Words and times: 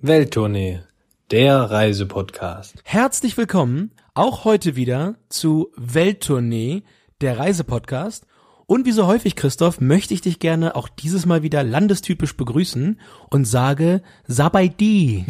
Welttournee, 0.00 0.80
der 1.32 1.58
Reisepodcast. 1.58 2.76
Herzlich 2.84 3.36
willkommen 3.36 3.90
auch 4.14 4.44
heute 4.44 4.76
wieder 4.76 5.16
zu 5.28 5.72
Welttournee, 5.76 6.84
der 7.20 7.38
Reisepodcast. 7.38 8.26
Und 8.66 8.86
wie 8.86 8.92
so 8.92 9.06
häufig, 9.06 9.34
Christoph, 9.34 9.80
möchte 9.80 10.14
ich 10.14 10.20
dich 10.20 10.38
gerne 10.38 10.76
auch 10.76 10.88
dieses 10.88 11.26
Mal 11.26 11.42
wieder 11.42 11.64
landestypisch 11.64 12.36
begrüßen 12.36 13.00
und 13.30 13.44
sage 13.44 14.02
Sabaidi. 14.26 15.26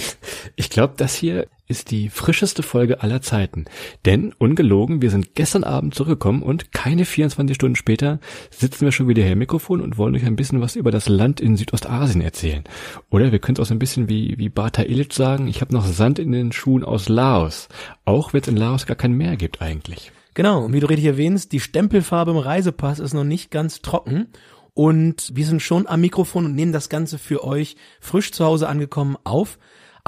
Ich 0.56 0.70
glaube, 0.70 0.94
das 0.96 1.14
hier 1.14 1.46
ist 1.68 1.90
die 1.90 2.08
frischeste 2.08 2.62
Folge 2.62 3.02
aller 3.02 3.20
Zeiten. 3.20 3.66
Denn, 4.06 4.32
ungelogen, 4.38 5.02
wir 5.02 5.10
sind 5.10 5.34
gestern 5.34 5.64
Abend 5.64 5.94
zurückgekommen 5.94 6.42
und 6.42 6.72
keine 6.72 7.04
24 7.04 7.54
Stunden 7.54 7.76
später 7.76 8.20
sitzen 8.50 8.86
wir 8.86 8.92
schon 8.92 9.06
wieder 9.06 9.22
hier 9.22 9.32
im 9.32 9.38
Mikrofon 9.38 9.82
und 9.82 9.98
wollen 9.98 10.16
euch 10.16 10.24
ein 10.24 10.36
bisschen 10.36 10.62
was 10.62 10.76
über 10.76 10.90
das 10.90 11.08
Land 11.08 11.40
in 11.40 11.56
Südostasien 11.56 12.22
erzählen. 12.22 12.64
Oder 13.10 13.32
wir 13.32 13.38
können 13.38 13.56
es 13.56 13.60
auch 13.60 13.66
so 13.66 13.74
ein 13.74 13.78
bisschen 13.78 14.08
wie, 14.08 14.38
wie 14.38 14.48
Bata 14.48 14.82
Illich 14.82 15.12
sagen, 15.12 15.46
ich 15.46 15.60
habe 15.60 15.74
noch 15.74 15.86
Sand 15.86 16.18
in 16.18 16.32
den 16.32 16.52
Schuhen 16.52 16.84
aus 16.84 17.10
Laos. 17.10 17.68
Auch 18.06 18.32
wenn 18.32 18.40
es 18.40 18.48
in 18.48 18.56
Laos 18.56 18.86
gar 18.86 18.96
kein 18.96 19.12
Meer 19.12 19.36
gibt 19.36 19.60
eigentlich. 19.60 20.10
Genau, 20.32 20.64
und 20.64 20.72
wie 20.72 20.80
du 20.80 20.88
richtig 20.88 21.06
erwähnst, 21.06 21.52
die 21.52 21.60
Stempelfarbe 21.60 22.30
im 22.30 22.36
Reisepass 22.38 22.98
ist 22.98 23.12
noch 23.12 23.24
nicht 23.24 23.50
ganz 23.50 23.82
trocken. 23.82 24.28
Und 24.72 25.32
wir 25.34 25.44
sind 25.44 25.60
schon 25.60 25.86
am 25.86 26.00
Mikrofon 26.00 26.46
und 26.46 26.54
nehmen 26.54 26.72
das 26.72 26.88
Ganze 26.88 27.18
für 27.18 27.42
euch 27.44 27.76
frisch 28.00 28.30
zu 28.30 28.44
Hause 28.44 28.68
angekommen 28.68 29.16
auf. 29.24 29.58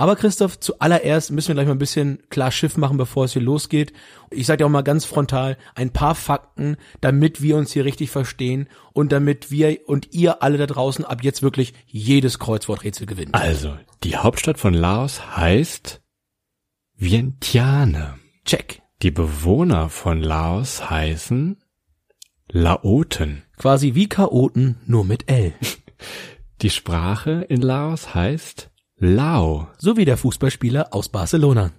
Aber 0.01 0.17
Christoph, 0.17 0.59
zuallererst 0.59 1.31
müssen 1.31 1.49
wir 1.49 1.57
gleich 1.57 1.67
mal 1.67 1.75
ein 1.75 1.79
bisschen 1.79 2.23
klar 2.31 2.51
Schiff 2.51 2.79
machen, 2.79 2.97
bevor 2.97 3.27
es 3.27 3.35
hier 3.35 3.43
losgeht. 3.43 3.93
Ich 4.31 4.47
sage 4.47 4.57
dir 4.57 4.65
auch 4.65 4.71
mal 4.71 4.81
ganz 4.81 5.05
frontal 5.05 5.59
ein 5.75 5.91
paar 5.91 6.15
Fakten, 6.15 6.79
damit 7.03 7.43
wir 7.43 7.59
uns 7.59 7.71
hier 7.71 7.85
richtig 7.85 8.11
verstehen 8.11 8.67
und 8.95 9.13
damit 9.13 9.51
wir 9.51 9.79
und 9.87 10.15
ihr 10.15 10.43
alle 10.43 10.57
da 10.57 10.65
draußen 10.65 11.05
ab 11.05 11.23
jetzt 11.23 11.43
wirklich 11.43 11.75
jedes 11.85 12.39
Kreuzworträtsel 12.39 13.07
gewinnen. 13.07 13.35
Also, 13.35 13.77
die 14.03 14.17
Hauptstadt 14.17 14.59
von 14.59 14.73
Laos 14.73 15.37
heißt 15.37 16.01
Vientiane. 16.97 18.15
Check. 18.47 18.81
Die 19.03 19.11
Bewohner 19.11 19.91
von 19.91 20.23
Laos 20.23 20.89
heißen 20.89 21.63
Laoten. 22.49 23.43
Quasi 23.59 23.95
wie 23.95 24.09
Chaoten, 24.09 24.77
nur 24.87 25.05
mit 25.05 25.31
L. 25.31 25.53
Die 26.63 26.71
Sprache 26.71 27.45
in 27.51 27.61
Laos 27.61 28.15
heißt 28.15 28.70
Lao. 29.03 29.67
So 29.79 29.97
wie 29.97 30.05
der 30.05 30.19
Fußballspieler 30.19 30.93
aus 30.93 31.09
Barcelona. 31.09 31.71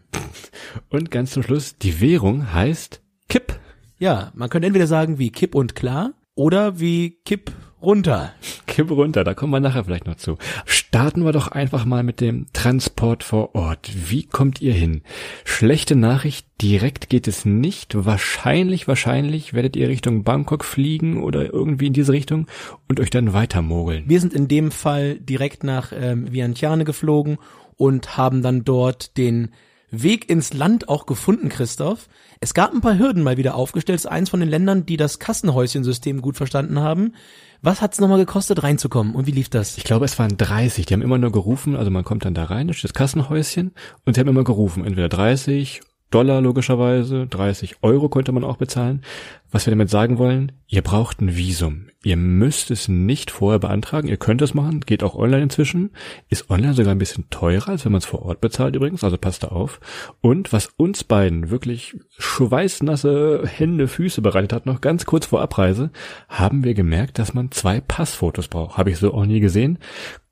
Und 0.89 1.11
ganz 1.11 1.30
zum 1.30 1.43
Schluss, 1.43 1.77
die 1.77 2.02
Währung 2.02 2.52
heißt 2.52 2.99
Kipp. 3.30 3.59
Ja, 3.99 4.32
man 4.33 4.49
könnte 4.49 4.65
entweder 4.65 4.87
sagen 4.87 5.20
wie 5.20 5.30
Kipp 5.30 5.54
und 5.54 5.76
klar 5.76 6.14
oder 6.33 6.80
wie 6.80 7.20
Kipp 7.23 7.52
runter. 7.81 8.33
Kipp 8.67 8.92
runter, 8.92 9.23
da 9.23 9.33
kommen 9.33 9.52
wir 9.52 9.59
nachher 9.59 9.83
vielleicht 9.83 10.05
noch 10.05 10.15
zu. 10.15 10.37
Starten 10.65 11.23
wir 11.23 11.31
doch 11.31 11.47
einfach 11.47 11.86
mal 11.86 12.03
mit 12.03 12.21
dem 12.21 12.47
Transport 12.53 13.23
vor 13.23 13.55
Ort. 13.55 13.92
Wie 14.09 14.23
kommt 14.23 14.61
ihr 14.61 14.73
hin? 14.73 15.02
Schlechte 15.43 15.95
Nachricht, 15.95 16.47
direkt 16.61 17.09
geht 17.09 17.27
es 17.27 17.45
nicht. 17.45 18.05
Wahrscheinlich, 18.05 18.87
wahrscheinlich 18.87 19.53
werdet 19.53 19.75
ihr 19.75 19.89
Richtung 19.89 20.23
Bangkok 20.23 20.64
fliegen 20.64 21.21
oder 21.23 21.53
irgendwie 21.53 21.87
in 21.87 21.93
diese 21.93 22.14
Richtung 22.14 22.47
und 22.87 22.99
euch 22.99 23.09
dann 23.09 23.33
weiter 23.33 23.61
mogeln. 23.61 24.03
Wir 24.08 24.19
sind 24.19 24.33
in 24.33 24.48
dem 24.48 24.71
Fall 24.71 25.15
direkt 25.19 25.63
nach 25.63 25.92
ähm, 25.93 26.31
Vientiane 26.31 26.86
geflogen 26.86 27.37
und 27.77 28.17
haben 28.17 28.42
dann 28.42 28.63
dort 28.63 29.17
den 29.17 29.49
Weg 29.92 30.30
ins 30.30 30.54
Land 30.54 30.90
auch 30.90 31.06
gefunden, 31.06 31.50
Christoph. 31.50 32.08
Es 32.40 32.54
gab 32.54 32.74
ein 32.74 32.82
paar 32.82 32.98
Hürden 32.98 33.24
mal 33.24 33.38
wieder 33.38 33.56
aufgestellt. 33.56 34.06
Eins 34.08 34.30
von 34.30 34.40
den 34.40 34.50
Ländern, 34.50 34.86
die 34.86 34.98
das 34.98 35.20
Kassenhäuschensystem 35.20 36.22
gut 36.22 36.38
verstanden 36.38 36.80
haben. 36.80 37.14
Was 37.62 37.82
hat's 37.82 38.00
nochmal 38.00 38.18
gekostet, 38.18 38.64
reinzukommen? 38.64 39.14
Und 39.14 39.28
wie 39.28 39.32
lief 39.32 39.50
das? 39.50 39.78
Ich 39.78 39.84
glaube, 39.84 40.06
es 40.06 40.18
waren 40.18 40.38
30. 40.38 40.86
Die 40.86 40.94
haben 40.94 41.02
immer 41.02 41.18
nur 41.18 41.32
gerufen, 41.32 41.76
also 41.76 41.92
man 41.92 42.04
kommt 42.04 42.26
dann 42.26 42.34
da 42.34 42.46
rein, 42.46 42.68
das 42.68 42.78
ist 42.78 42.86
das 42.86 42.94
Kassenhäuschen 42.94 43.74
und 44.06 44.16
sie 44.16 44.20
haben 44.20 44.30
immer 44.30 44.44
gerufen, 44.44 44.84
entweder 44.84 45.10
30 45.10 45.82
Dollar 46.11 46.42
logischerweise, 46.42 47.26
30 47.26 47.77
Euro 47.82 48.10
konnte 48.10 48.32
man 48.32 48.44
auch 48.44 48.58
bezahlen. 48.58 49.02
Was 49.49 49.66
wir 49.66 49.72
damit 49.72 49.89
sagen 49.89 50.17
wollen, 50.17 50.54
ihr 50.67 50.82
braucht 50.82 51.20
ein 51.20 51.36
Visum. 51.36 51.88
Ihr 52.04 52.16
müsst 52.16 52.72
es 52.72 52.88
nicht 52.88 53.32
vorher 53.32 53.60
beantragen, 53.60 54.08
ihr 54.08 54.17
könnt 54.17 54.42
es 54.42 54.54
machen, 54.54 54.82
geht 54.82 55.04
auch 55.04 55.14
online 55.14 55.44
inzwischen, 55.44 55.92
ist 56.30 56.49
online 56.49 56.73
sogar 56.73 56.95
ein 56.95 56.99
bisschen 56.99 57.30
teurer, 57.30 57.70
als 57.70 57.86
wenn 57.86 57.92
man 57.92 57.99
es 57.99 58.05
vor 58.05 58.23
Ort 58.23 58.42
bezahlt 58.42 58.76
übrigens, 58.76 59.04
also 59.04 59.17
passt 59.17 59.44
da 59.44 59.49
auf. 59.49 59.80
Und 60.22 60.54
was 60.54 60.67
uns 60.77 61.04
beiden 61.04 61.49
wirklich 61.49 61.98
schweißnasse 62.17 63.43
Hände, 63.45 63.88
Füße 63.88 64.22
bereitet 64.22 64.54
hat, 64.54 64.66
noch 64.66 64.82
ganz 64.82 65.05
kurz 65.05 65.28
vor 65.28 65.42
Abreise, 65.42 65.92
haben 66.30 66.64
wir 66.64 66.73
gemerkt, 66.73 67.20
dass 67.20 67.33
man 67.33 67.52
zwei 67.52 67.82
Passfotos 67.82 68.48
braucht. 68.48 68.78
Habe 68.78 68.89
ich 68.89 68.98
so 68.98 69.14
auch 69.14 69.26
nie 69.26 69.42
gesehen. 69.42 69.78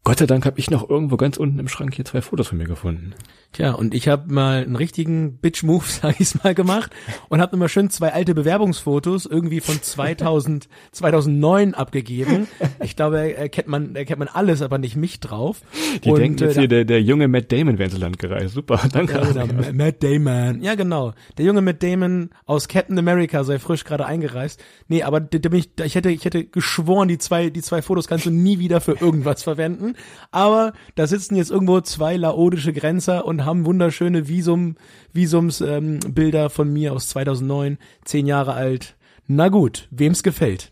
Gott 0.10 0.18
sei 0.18 0.26
Dank 0.26 0.44
habe 0.48 0.58
ich 0.58 0.72
noch 0.72 0.90
irgendwo 0.90 1.18
ganz 1.18 1.38
unten 1.38 1.60
im 1.60 1.68
Schrank 1.68 1.94
hier 1.94 2.04
zwei 2.04 2.22
Fotos 2.24 2.48
von 2.48 2.58
mir 2.58 2.64
gefunden. 2.66 3.14
Tja, 3.52 3.74
und 3.74 3.94
ich 3.94 4.08
habe 4.08 4.34
mal 4.34 4.64
einen 4.64 4.76
richtigen 4.76 5.38
Bitch-Move, 5.38 5.84
sag 6.02 6.20
ich's 6.20 6.44
mal, 6.44 6.56
gemacht 6.56 6.92
und 7.30 7.42
habe 7.42 7.56
immer 7.56 7.70
schön 7.70 7.92
zwei 7.92 8.12
alte 8.12 8.34
Bewerbungsfotos 8.34 9.28
irgendwie 9.28 9.60
von 9.60 9.80
2000, 9.80 10.68
2009 10.94 11.74
abgegeben. 11.76 12.48
Ich 12.84 12.96
glaube, 12.96 13.36
erkennt 13.36 13.68
man, 13.68 13.96
erkennt 13.96 14.18
man 14.18 14.30
alles, 14.30 14.64
aber 14.64 14.80
nicht 14.80 14.96
mich 14.96 15.20
drauf. 15.20 15.62
Die 16.04 16.10
und, 16.10 16.18
denken 16.18 16.40
jetzt 16.44 16.58
äh, 16.58 16.62
hier, 16.62 16.68
der, 16.68 16.86
der 16.86 17.04
junge 17.04 17.28
Matt 17.28 17.52
Damon 17.52 17.78
wäre 17.78 17.92
ins 17.92 18.00
Land 18.00 18.18
gereist. 18.18 18.56
Super, 18.56 18.82
danke. 18.92 19.14
Ja, 19.14 19.46
genau, 19.46 19.46
Ma- 19.46 19.74
Matt 19.74 20.02
Damon. 20.02 20.64
Ja, 20.64 20.74
genau. 20.74 21.14
Der 21.38 21.46
junge 21.46 21.62
Matt 21.62 21.84
Damon 21.84 22.32
aus 22.48 22.68
Captain 22.68 22.98
America 22.98 23.44
sei 23.44 23.60
frisch 23.60 23.84
gerade 23.84 24.08
eingereist. 24.08 24.60
Nee, 24.88 25.04
aber 25.04 25.20
da, 25.20 25.38
da 25.38 25.50
bin 25.50 25.60
ich, 25.60 25.76
da- 25.76 25.86
ich 25.86 25.94
hätte, 25.94 26.10
ich 26.10 26.26
hätte 26.26 26.46
geschworen, 26.46 27.08
die 27.08 27.20
zwei, 27.20 27.52
die 27.52 27.62
zwei 27.62 27.84
Fotos 27.84 28.08
kannst 28.08 28.26
du 28.26 28.32
nie 28.32 28.58
wieder 28.58 28.82
für 28.82 28.94
irgendwas 29.00 29.44
verwenden. 29.44 29.96
Aber 30.32 30.74
da 30.96 31.08
sitzen 31.08 31.36
jetzt 31.36 31.52
irgendwo 31.52 31.82
zwei 31.82 32.18
laodische 32.18 32.74
Grenzer 32.74 33.26
und 33.26 33.46
haben 33.46 33.66
wunderschöne 33.66 34.28
Visum, 34.28 34.76
Visumsbilder 35.14 36.44
ähm, 36.44 36.50
von 36.50 36.72
mir 36.72 36.94
aus 36.94 37.10
2009, 37.10 37.78
zehn 38.06 38.28
Jahre 38.28 38.54
alt. 38.54 38.96
Na 39.28 39.50
gut, 39.50 39.88
wem's 39.92 40.24
gefällt. 40.24 40.72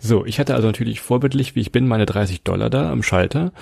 So, 0.00 0.24
ich 0.24 0.38
hatte 0.38 0.54
also 0.54 0.68
natürlich 0.68 1.00
vorbildlich, 1.00 1.54
wie 1.54 1.60
ich 1.60 1.72
bin, 1.72 1.88
meine 1.88 2.06
30 2.06 2.42
Dollar 2.42 2.70
da 2.70 2.90
am 2.90 3.02
Schalter, 3.02 3.52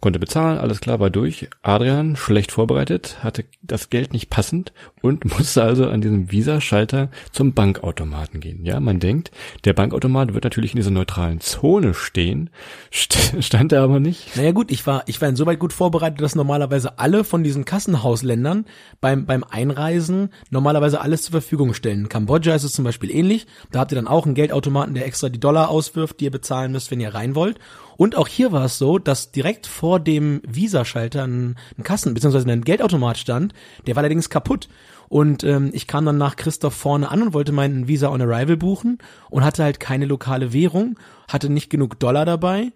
konnte 0.00 0.18
bezahlen, 0.18 0.58
alles 0.58 0.80
klar, 0.80 1.00
war 1.00 1.10
durch. 1.10 1.48
Adrian, 1.62 2.14
schlecht 2.14 2.52
vorbereitet, 2.52 3.18
hatte 3.22 3.44
das 3.62 3.90
Geld 3.90 4.12
nicht 4.12 4.30
passend 4.30 4.72
und 5.02 5.24
musste 5.38 5.62
also 5.62 5.88
an 5.88 6.00
diesem 6.00 6.30
Visa-Schalter 6.30 7.10
zum 7.32 7.52
Bankautomaten 7.52 8.40
gehen. 8.40 8.64
Ja, 8.64 8.78
man 8.78 9.00
denkt, 9.00 9.32
der 9.64 9.72
Bankautomat 9.72 10.34
wird 10.34 10.44
natürlich 10.44 10.72
in 10.72 10.76
dieser 10.76 10.92
neutralen 10.92 11.40
Zone 11.40 11.94
stehen, 11.94 12.50
St 12.94 13.18
stand 13.40 13.72
er 13.72 13.82
aber 13.82 13.98
nicht. 13.98 14.36
Naja 14.36 14.52
gut, 14.52 14.70
ich 14.70 14.86
war, 14.86 15.02
ich 15.06 15.20
war 15.20 15.28
insoweit 15.28 15.58
gut 15.58 15.72
vorbereitet, 15.72 16.20
dass 16.20 16.36
normalerweise 16.36 16.98
alle 16.98 17.24
von 17.24 17.42
diesen 17.42 17.64
Kassenhausländern 17.64 18.66
beim, 19.00 19.26
beim 19.26 19.44
Einreisen 19.44 20.30
normalerweise 20.50 21.00
alles 21.00 21.22
zur 21.22 21.32
Verfügung 21.32 21.74
stellen. 21.74 22.02
In 22.02 22.08
Kambodscha 22.08 22.54
ist 22.54 22.64
es 22.64 22.72
zum 22.72 22.84
Beispiel 22.84 23.10
ähnlich. 23.10 23.46
Da 23.72 23.80
habt 23.80 23.92
ihr 23.92 23.96
dann 23.96 24.08
auch 24.08 24.26
einen 24.26 24.34
Geldautomaten, 24.34 24.94
der 24.94 25.06
extra 25.06 25.28
die 25.28 25.40
Dollar 25.40 25.68
auswirft, 25.68 26.20
die 26.20 26.26
ihr 26.26 26.30
bezahlen 26.30 26.72
müsst, 26.72 26.90
wenn 26.90 27.00
ihr 27.00 27.14
rein 27.14 27.34
wollt. 27.34 27.58
Und 27.98 28.16
auch 28.16 28.28
hier 28.28 28.52
war 28.52 28.64
es 28.64 28.78
so, 28.78 28.98
dass 29.00 29.32
direkt 29.32 29.66
vor 29.66 29.98
dem 29.98 30.40
Visa-Schalter 30.46 31.26
ein, 31.26 31.56
ein 31.76 31.82
Kassen- 31.82 32.14
bzw. 32.14 32.48
ein 32.48 32.62
Geldautomat 32.62 33.18
stand. 33.18 33.54
Der 33.88 33.96
war 33.96 34.02
allerdings 34.02 34.30
kaputt. 34.30 34.68
Und 35.08 35.42
ähm, 35.42 35.70
ich 35.72 35.88
kam 35.88 36.06
dann 36.06 36.16
nach 36.16 36.36
Christoph 36.36 36.74
vorne 36.74 37.10
an 37.10 37.22
und 37.22 37.34
wollte 37.34 37.50
meinen 37.50 37.88
Visa 37.88 38.08
on 38.10 38.22
Arrival 38.22 38.56
buchen 38.56 38.98
und 39.30 39.42
hatte 39.42 39.64
halt 39.64 39.80
keine 39.80 40.06
lokale 40.06 40.52
Währung, 40.52 40.96
hatte 41.28 41.50
nicht 41.50 41.70
genug 41.70 41.98
Dollar 41.98 42.24
dabei. 42.24 42.70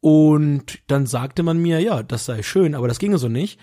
Und 0.00 0.80
dann 0.88 1.06
sagte 1.06 1.44
man 1.44 1.58
mir, 1.58 1.80
ja, 1.80 2.02
das 2.02 2.24
sei 2.26 2.42
schön, 2.42 2.74
aber 2.74 2.88
das 2.88 2.98
ginge 2.98 3.18
so 3.18 3.28
nicht. 3.28 3.60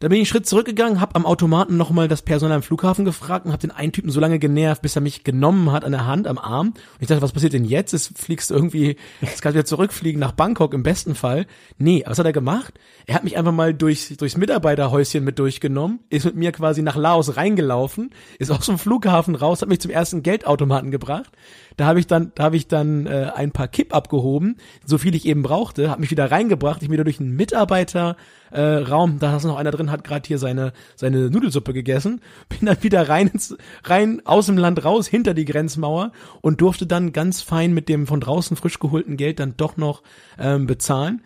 Da 0.00 0.08
bin 0.08 0.16
ich 0.16 0.20
einen 0.20 0.26
Schritt 0.26 0.46
zurückgegangen, 0.46 1.00
habe 1.00 1.14
am 1.14 1.24
Automaten 1.24 1.76
nochmal 1.76 2.08
das 2.08 2.22
Personal 2.22 2.56
am 2.56 2.62
Flughafen 2.62 3.04
gefragt 3.04 3.46
und 3.46 3.52
habe 3.52 3.60
den 3.60 3.70
einen 3.70 3.92
Typen 3.92 4.10
so 4.10 4.20
lange 4.20 4.38
genervt, 4.38 4.82
bis 4.82 4.96
er 4.96 5.02
mich 5.02 5.24
genommen 5.24 5.70
hat 5.70 5.84
an 5.84 5.92
der 5.92 6.06
Hand, 6.06 6.26
am 6.26 6.38
Arm. 6.38 6.68
Und 6.68 6.76
ich 7.00 7.06
dachte, 7.06 7.22
was 7.22 7.32
passiert 7.32 7.52
denn 7.52 7.64
jetzt? 7.64 7.92
Jetzt 7.92 8.18
fliegst 8.18 8.50
du 8.50 8.54
irgendwie, 8.54 8.96
kannst 9.20 9.44
du 9.44 9.50
wieder 9.50 9.64
zurückfliegen 9.64 10.20
nach 10.20 10.32
Bangkok 10.32 10.74
im 10.74 10.82
besten 10.82 11.14
Fall. 11.14 11.46
Nee, 11.78 12.02
was 12.06 12.18
hat 12.18 12.26
er 12.26 12.32
gemacht? 12.32 12.74
Er 13.06 13.14
hat 13.14 13.24
mich 13.24 13.36
einfach 13.36 13.52
mal 13.52 13.72
durch, 13.72 14.16
durchs 14.16 14.36
Mitarbeiterhäuschen 14.36 15.22
mit 15.22 15.38
durchgenommen, 15.38 16.00
ist 16.10 16.24
mit 16.24 16.36
mir 16.36 16.52
quasi 16.52 16.82
nach 16.82 16.96
Laos 16.96 17.36
reingelaufen, 17.36 18.10
ist 18.38 18.50
aus 18.50 18.66
dem 18.66 18.78
Flughafen 18.78 19.34
raus, 19.34 19.62
hat 19.62 19.68
mich 19.68 19.80
zum 19.80 19.90
ersten 19.90 20.22
Geldautomaten 20.22 20.90
gebracht. 20.90 21.30
Da 21.76 21.86
habe 21.86 21.98
ich 21.98 22.06
dann, 22.06 22.32
da 22.34 22.44
habe 22.44 22.56
ich 22.56 22.68
dann 22.68 23.06
äh, 23.06 23.30
ein 23.34 23.50
paar 23.50 23.68
Kipp 23.68 23.94
abgehoben, 23.94 24.56
so 24.84 24.98
viel 24.98 25.14
ich 25.14 25.26
eben 25.26 25.42
brauchte, 25.42 25.90
habe 25.90 26.00
mich 26.00 26.10
wieder 26.10 26.30
reingebracht, 26.30 26.82
ich 26.82 26.88
bin 26.88 26.94
wieder 26.94 27.04
durch 27.04 27.18
einen 27.18 27.34
Mitarbeiter 27.34 28.16
äh, 28.52 28.60
Raum, 28.60 29.18
da 29.18 29.36
ist 29.36 29.44
noch 29.44 29.56
einer 29.56 29.72
drin, 29.72 29.90
hat 29.90 30.04
gerade 30.04 30.26
hier 30.26 30.38
seine 30.38 30.72
seine 30.94 31.30
Nudelsuppe 31.30 31.72
gegessen, 31.72 32.20
bin 32.48 32.66
dann 32.66 32.82
wieder 32.82 33.08
rein 33.08 33.28
ins, 33.28 33.56
rein 33.82 34.22
aus 34.24 34.46
dem 34.46 34.56
Land 34.56 34.84
raus 34.84 35.08
hinter 35.08 35.34
die 35.34 35.44
Grenzmauer 35.44 36.12
und 36.40 36.60
durfte 36.60 36.86
dann 36.86 37.12
ganz 37.12 37.42
fein 37.42 37.74
mit 37.74 37.88
dem 37.88 38.06
von 38.06 38.20
draußen 38.20 38.56
frisch 38.56 38.78
geholten 38.78 39.16
Geld 39.16 39.40
dann 39.40 39.56
doch 39.56 39.76
noch 39.76 40.02
ähm, 40.38 40.66
bezahlen. 40.66 41.22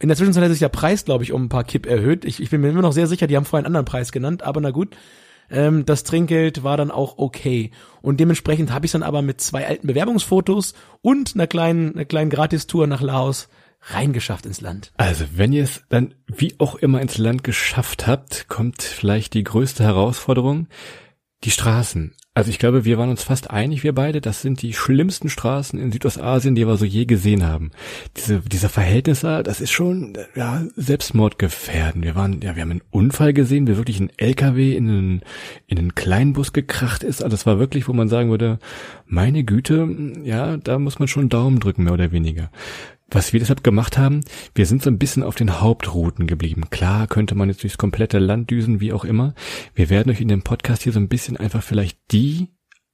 In 0.00 0.08
der 0.08 0.16
Zwischenzeit 0.16 0.44
hat 0.44 0.50
sich 0.50 0.60
der 0.60 0.68
Preis, 0.68 1.04
glaube 1.04 1.24
ich, 1.24 1.32
um 1.32 1.46
ein 1.46 1.48
paar 1.48 1.64
Kipp 1.64 1.86
erhöht. 1.86 2.24
Ich, 2.24 2.40
ich 2.40 2.50
bin 2.50 2.60
mir 2.60 2.68
immer 2.68 2.82
noch 2.82 2.92
sehr 2.92 3.08
sicher, 3.08 3.26
die 3.26 3.36
haben 3.36 3.44
vorher 3.44 3.66
einen 3.66 3.74
anderen 3.74 3.84
Preis 3.84 4.12
genannt, 4.12 4.44
aber 4.44 4.60
na 4.60 4.70
gut. 4.70 4.96
Ähm, 5.50 5.86
das 5.86 6.04
Trinkgeld 6.04 6.62
war 6.62 6.76
dann 6.76 6.90
auch 6.90 7.18
okay. 7.18 7.70
Und 8.02 8.20
dementsprechend 8.20 8.72
habe 8.72 8.86
ich 8.86 8.92
dann 8.92 9.02
aber 9.02 9.22
mit 9.22 9.40
zwei 9.40 9.66
alten 9.66 9.86
Bewerbungsfotos 9.86 10.74
und 11.02 11.34
einer 11.34 11.46
kleinen, 11.46 11.94
einer 11.94 12.04
kleinen 12.04 12.30
Gratistour 12.30 12.86
nach 12.86 13.00
Laos 13.00 13.48
reingeschafft 13.82 14.46
ins 14.46 14.60
Land. 14.60 14.92
Also, 14.96 15.24
wenn 15.34 15.52
ihr 15.52 15.64
es 15.64 15.82
dann 15.88 16.14
wie 16.26 16.54
auch 16.58 16.74
immer 16.74 17.00
ins 17.00 17.18
Land 17.18 17.44
geschafft 17.44 18.06
habt, 18.06 18.48
kommt 18.48 18.82
vielleicht 18.82 19.34
die 19.34 19.44
größte 19.44 19.84
Herausforderung. 19.84 20.66
Die 21.44 21.50
Straßen. 21.50 22.14
Also 22.38 22.50
ich 22.50 22.60
glaube, 22.60 22.84
wir 22.84 22.98
waren 22.98 23.10
uns 23.10 23.24
fast 23.24 23.50
einig, 23.50 23.82
wir 23.82 23.92
beide, 23.92 24.20
das 24.20 24.42
sind 24.42 24.62
die 24.62 24.72
schlimmsten 24.72 25.28
Straßen 25.28 25.76
in 25.76 25.90
Südostasien, 25.90 26.54
die 26.54 26.68
wir 26.68 26.76
so 26.76 26.84
je 26.84 27.04
gesehen 27.04 27.44
haben. 27.44 27.72
Diese, 28.16 28.38
dieser 28.38 28.68
Verhältnisse, 28.68 29.42
das 29.42 29.60
ist 29.60 29.72
schon, 29.72 30.16
ja, 30.36 30.62
Selbstmordgefährden. 30.76 32.04
Wir 32.04 32.14
waren, 32.14 32.40
ja, 32.40 32.54
wir 32.54 32.62
haben 32.62 32.70
einen 32.70 32.82
Unfall 32.90 33.32
gesehen, 33.32 33.66
wie 33.66 33.76
wirklich 33.76 33.98
ein 33.98 34.12
LKW 34.16 34.76
in 34.76 34.88
einen, 34.88 35.22
in 35.66 35.78
einen 35.78 35.96
Kleinbus 35.96 36.52
gekracht 36.52 37.02
ist. 37.02 37.24
Also 37.24 37.34
das 37.34 37.44
war 37.44 37.58
wirklich, 37.58 37.88
wo 37.88 37.92
man 37.92 38.08
sagen 38.08 38.30
würde, 38.30 38.60
meine 39.04 39.42
Güte, 39.42 39.88
ja, 40.22 40.58
da 40.58 40.78
muss 40.78 41.00
man 41.00 41.08
schon 41.08 41.28
Daumen 41.28 41.58
drücken, 41.58 41.82
mehr 41.82 41.94
oder 41.94 42.12
weniger. 42.12 42.52
Was 43.10 43.32
wir 43.32 43.40
deshalb 43.40 43.64
gemacht 43.64 43.96
haben, 43.96 44.20
wir 44.54 44.66
sind 44.66 44.82
so 44.82 44.90
ein 44.90 44.98
bisschen 44.98 45.22
auf 45.22 45.34
den 45.34 45.60
Hauptrouten 45.60 46.26
geblieben. 46.26 46.64
Klar 46.68 47.06
könnte 47.06 47.34
man 47.34 47.48
jetzt 47.48 47.62
durchs 47.62 47.78
komplette 47.78 48.18
Land 48.18 48.50
düsen, 48.50 48.80
wie 48.80 48.92
auch 48.92 49.04
immer. 49.06 49.34
Wir 49.74 49.88
werden 49.88 50.10
euch 50.10 50.20
in 50.20 50.28
dem 50.28 50.42
Podcast 50.42 50.82
hier 50.82 50.92
so 50.92 51.00
ein 51.00 51.08
bisschen 51.08 51.38
einfach 51.38 51.62
vielleicht 51.62 51.98
die 52.12 52.48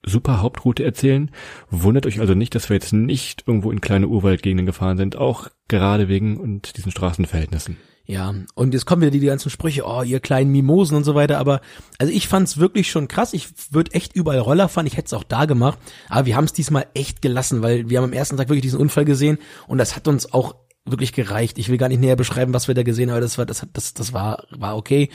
super 0.07 0.43
Hauptroute 0.43 0.85
erzählen. 0.85 1.31
Wundert 1.71 2.07
euch 2.07 2.21
also 2.21 2.35
nicht, 2.35 2.55
dass 2.55 2.69
wir 2.69 2.75
jetzt 2.75 2.93
nicht 2.93 3.45
irgendwo 3.47 3.71
in 3.71 3.81
kleine 3.81 4.09
Urwaldgegenden 4.09 4.67
gefahren 4.67 4.97
sind, 4.97 5.17
auch 5.17 5.49
gerade 5.69 6.09
wegen 6.09 6.37
und 6.37 6.77
diesen 6.77 6.93
Straßenverhältnissen. 6.93 7.77
Ja, 8.07 8.35
und 8.55 8.75
jetzt 8.75 8.85
kommen 8.85 9.01
wieder 9.01 9.11
die, 9.11 9.21
die 9.21 9.27
ganzen 9.27 9.49
Sprüche, 9.49 9.85
oh, 9.87 10.03
ihr 10.03 10.21
kleinen 10.21 10.53
Mimosen 10.53 10.95
und 10.95 11.05
so 11.05 11.15
weiter, 11.15 11.39
aber 11.39 11.63
also 11.99 12.13
ich 12.13 12.29
fand's 12.29 12.59
wirklich 12.59 12.91
schon 12.91 13.09
krass. 13.09 13.33
Ich 13.33 13.49
würde 13.71 13.93
echt 13.93 14.15
überall 14.15 14.41
Roller 14.41 14.69
fahren, 14.69 14.87
ich 14.87 14.99
hätte 14.99 15.07
es 15.07 15.15
auch 15.15 15.25
da 15.25 15.47
gemacht, 15.47 15.79
aber 16.11 16.27
wir 16.27 16.37
haben 16.37 16.45
es 16.45 16.53
diesmal 16.53 16.87
echt 16.93 17.23
gelassen, 17.23 17.63
weil 17.63 17.89
wir 17.89 17.97
haben 17.97 18.05
am 18.05 18.13
ersten 18.13 18.37
Tag 18.37 18.51
wirklich 18.51 18.63
diesen 18.63 18.79
Unfall 18.79 19.07
gesehen 19.07 19.39
und 19.69 19.79
das 19.79 19.97
hat 19.97 20.07
uns 20.07 20.31
auch 20.35 20.57
wirklich 20.85 21.15
gereicht. 21.15 21.57
Ich 21.57 21.71
will 21.71 21.79
gar 21.79 21.89
nicht 21.89 22.01
näher 22.01 22.17
beschreiben, 22.17 22.53
was 22.53 22.69
wir 22.69 22.75
da 22.75 22.83
gesehen 22.83 23.09
haben, 23.09 23.17
aber 23.17 23.23
das 23.23 23.39
war 23.39 23.47
das 23.47 23.67
das 23.73 23.95
das 23.95 24.13
war 24.13 24.45
war 24.51 24.77
okay, 24.77 25.09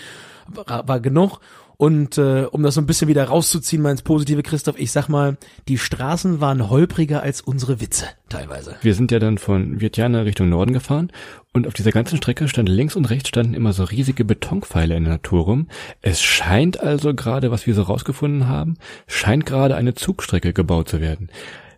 war, 0.47 0.87
war 0.87 0.99
genug 0.99 1.41
und 1.79 2.17
äh, 2.17 2.43
um 2.51 2.61
das 2.61 2.73
so 2.73 2.81
ein 2.81 2.87
bisschen 2.87 3.07
wieder 3.07 3.23
rauszuziehen, 3.23 3.81
mal 3.81 3.91
ins 3.91 4.01
Positive, 4.01 4.43
Christoph, 4.43 4.77
ich 4.77 4.91
sag 4.91 5.07
mal, 5.07 5.37
die 5.69 5.77
Straßen 5.77 6.41
waren 6.41 6.69
holpriger 6.69 7.23
als 7.23 7.39
unsere 7.39 7.79
Witze 7.79 8.05
teilweise. 8.27 8.75
Wir 8.81 8.93
sind 8.93 9.11
ja 9.13 9.19
dann 9.19 9.37
von 9.37 9.79
Vientiane 9.79 10.25
Richtung 10.25 10.49
Norden 10.49 10.73
gefahren 10.73 11.09
und 11.53 11.67
auf 11.67 11.73
dieser 11.73 11.91
ganzen 11.91 12.17
Strecke 12.17 12.49
stand 12.49 12.67
links 12.67 12.97
und 12.97 13.09
rechts 13.09 13.29
standen 13.29 13.53
immer 13.53 13.71
so 13.71 13.85
riesige 13.85 14.25
Betonpfeiler 14.25 14.97
in 14.97 15.05
der 15.05 15.13
Natur 15.13 15.45
rum. 15.45 15.67
Es 16.01 16.21
scheint 16.21 16.81
also 16.81 17.13
gerade, 17.13 17.49
was 17.49 17.65
wir 17.65 17.73
so 17.73 17.83
rausgefunden 17.83 18.49
haben, 18.49 18.75
scheint 19.07 19.45
gerade 19.45 19.77
eine 19.77 19.93
Zugstrecke 19.93 20.51
gebaut 20.51 20.89
zu 20.89 20.99
werden 20.99 21.29